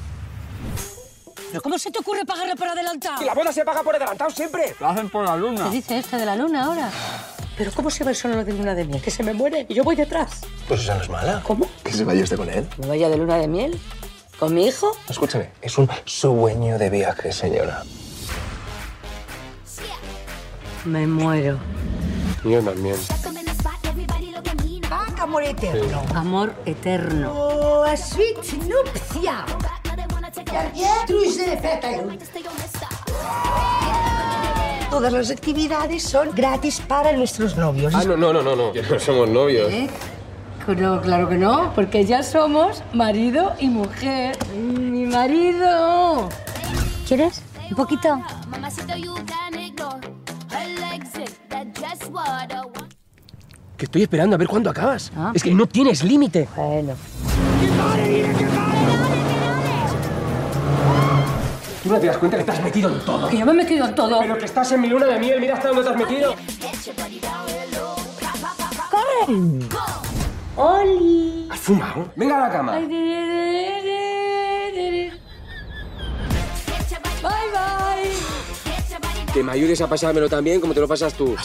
[1.53, 3.19] ¿Pero cómo se te ocurre pagarle por adelantado?
[3.19, 4.75] Que la boda se paga por adelantado siempre.
[4.79, 5.65] Lo hacen por la luna.
[5.65, 6.89] ¿Qué dice esto de la luna ahora?
[7.55, 8.99] ¿Pero cómo se va el solo de luna de miel?
[9.03, 10.41] Que se me muere y yo voy detrás.
[10.67, 11.43] Pues esa no es mala.
[11.45, 11.69] ¿Cómo?
[11.83, 12.67] Que se vaya usted con él.
[12.79, 13.79] ¿Me vaya de luna de miel?
[14.39, 14.97] ¿Con mi hijo?
[15.07, 17.83] Escúchame, es un sueño de viaje, señora.
[20.85, 21.59] Me muero.
[22.43, 22.95] Yo también.
[25.19, 26.01] Amor eterno.
[26.15, 27.31] Amor eterno.
[27.31, 29.82] Oh, a suite nuptiale.
[34.89, 37.93] Todas las actividades son gratis para nuestros novios.
[37.95, 38.73] Ah, no, no, no, no, no.
[38.73, 39.71] Ya no somos novios.
[39.71, 39.89] ¿Eh?
[40.67, 44.37] No, claro que no, porque ya somos marido y mujer.
[44.55, 46.29] Mi marido.
[47.07, 47.41] ¿Quieres?
[47.69, 48.21] ¿Un poquito?
[53.75, 55.11] Que estoy esperando a ver cuándo acabas.
[55.33, 56.47] Es que no tienes límite.
[56.55, 56.95] Bueno.
[61.83, 63.27] ¿Tú no te das cuenta que estás metido en todo?
[63.27, 64.21] Que yo me he metido en todo.
[64.21, 66.33] Pero que estás en mi luna de miel, mira hasta dónde te has metido.
[68.89, 69.25] ¡Corre!
[70.55, 71.49] ¡Oli!
[71.51, 72.09] ¿Has fumado?
[72.15, 72.71] Venga a la cama.
[72.71, 72.87] Bye
[77.21, 78.09] bye.
[79.33, 81.35] Que me ayudes a pasármelo también como te lo pasas tú.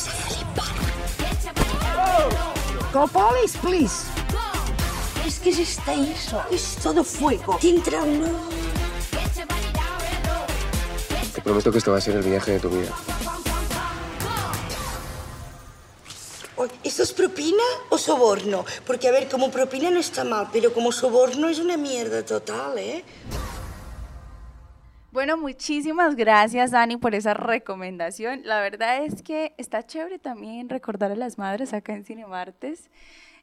[2.93, 4.07] Go police, please.
[5.27, 7.59] Es que es está eso, es todo fuego.
[7.61, 8.05] Te entra.
[11.49, 12.91] Prometo que esto va a ser el viaje de tu vida.
[16.85, 18.67] ¿Esto es propina o soborno?
[18.87, 22.77] Porque, a ver, como propina no está mal, pero como soborno es una mierda total,
[22.77, 23.03] ¿eh?
[25.11, 28.43] Bueno, muchísimas gracias, Dani, por esa recomendación.
[28.45, 32.91] La verdad es que está chévere también recordar a las madres acá en Cinemartes.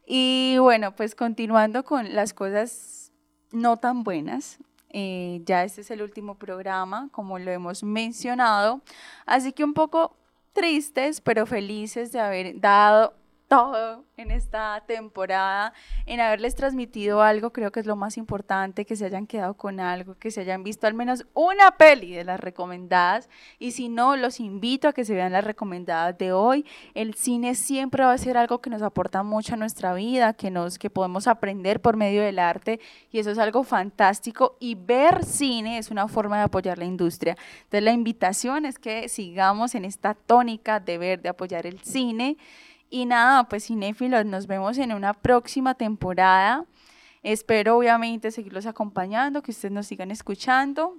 [0.06, 3.12] Y bueno, pues continuando con las cosas
[3.52, 4.60] no tan buenas.
[4.98, 8.80] Eh, ya este es el último programa, como lo hemos mencionado.
[9.26, 10.16] Así que un poco
[10.54, 13.14] tristes, pero felices de haber dado
[14.18, 15.74] en esta temporada,
[16.06, 19.80] en haberles transmitido algo, creo que es lo más importante, que se hayan quedado con
[19.80, 23.30] algo, que se hayan visto al menos una peli de las recomendadas
[23.60, 26.66] y si no, los invito a que se vean las recomendadas de hoy.
[26.94, 30.52] El cine siempre va a ser algo que nos aporta mucho a nuestra vida, que
[30.52, 32.80] nos que podemos aprender por medio del arte
[33.12, 37.38] y eso es algo fantástico y ver cine es una forma de apoyar la industria.
[37.64, 42.38] Entonces la invitación es que sigamos en esta tónica de ver, de apoyar el cine.
[42.96, 46.64] Y nada, pues cinéfilos, nos vemos en una próxima temporada.
[47.24, 50.96] Espero obviamente seguirlos acompañando, que ustedes nos sigan escuchando.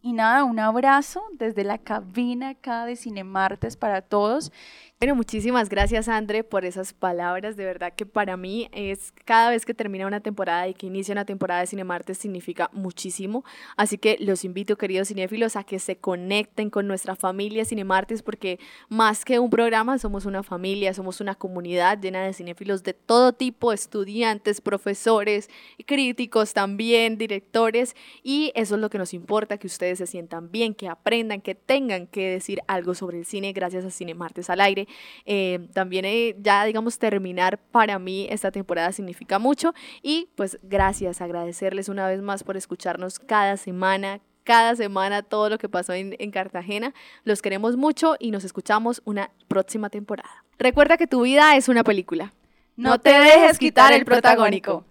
[0.00, 4.52] Y nada, un abrazo desde la cabina acá de Cinemartes para todos.
[4.98, 7.54] Bueno, muchísimas gracias, André, por esas palabras.
[7.58, 11.12] De verdad que para mí es cada vez que termina una temporada y que inicia
[11.12, 13.44] una temporada de Cinemartes significa muchísimo.
[13.76, 18.58] Así que los invito, queridos cinéfilos, a que se conecten con nuestra familia Cinemartes, porque
[18.88, 23.34] más que un programa, somos una familia, somos una comunidad llena de cinéfilos de todo
[23.34, 25.50] tipo, estudiantes, profesores,
[25.84, 30.72] críticos también, directores, y eso es lo que nos importa, que ustedes se sientan bien,
[30.72, 34.62] que aprendan, que tengan que decir algo sobre el cine gracias a Cine Martes al
[34.62, 34.85] aire.
[35.24, 41.20] Eh, también eh, ya, digamos, terminar para mí esta temporada significa mucho y pues gracias,
[41.20, 46.16] agradecerles una vez más por escucharnos cada semana, cada semana todo lo que pasó en,
[46.18, 46.94] en, Cartagena.
[47.24, 50.44] Los queremos mucho y nos escuchamos una próxima temporada.
[50.58, 52.32] Recuerda que tu vida es una película.
[52.76, 54.84] No, no te dejes quitar el protagónico.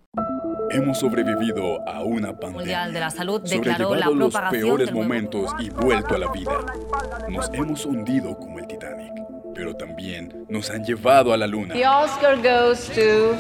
[0.71, 2.57] Hemos sobrevivido a una pandemia.
[2.57, 6.65] Mundial de la Salud declaró la los peores momentos y vuelto a la vida.
[7.29, 9.04] Nos hemos hundido como el Titanic,
[9.55, 11.73] pero también nos han llevado a la luna.
[11.73, 13.35] The Oscar goes to...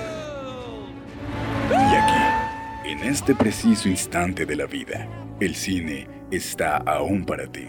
[1.69, 5.07] Y aquí, en este preciso instante de la vida,
[5.41, 7.67] el cine está aún para ti.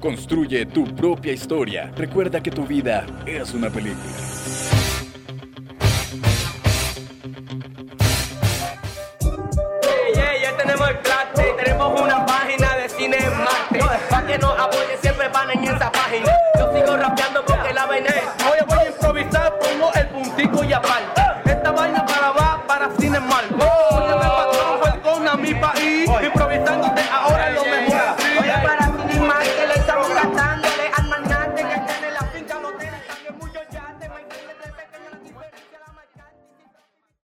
[0.00, 1.92] Construye tu propia historia.
[1.96, 4.12] Recuerda que tu vida es una película.
[10.42, 13.80] Ya tenemos el plate, tenemos una página de cine en Marte.
[14.10, 16.32] Para que nos apoye siempre van en esa página
[16.74, 18.22] sigo rapeando porque la vainé.
[18.50, 21.22] Hoy voy a improvisar, pongo el puntico y aparte.
[21.44, 23.44] Esta vaina para va, para cine mal.
[23.54, 27.02] Óyeme, patrón, con a mi país, improvisándote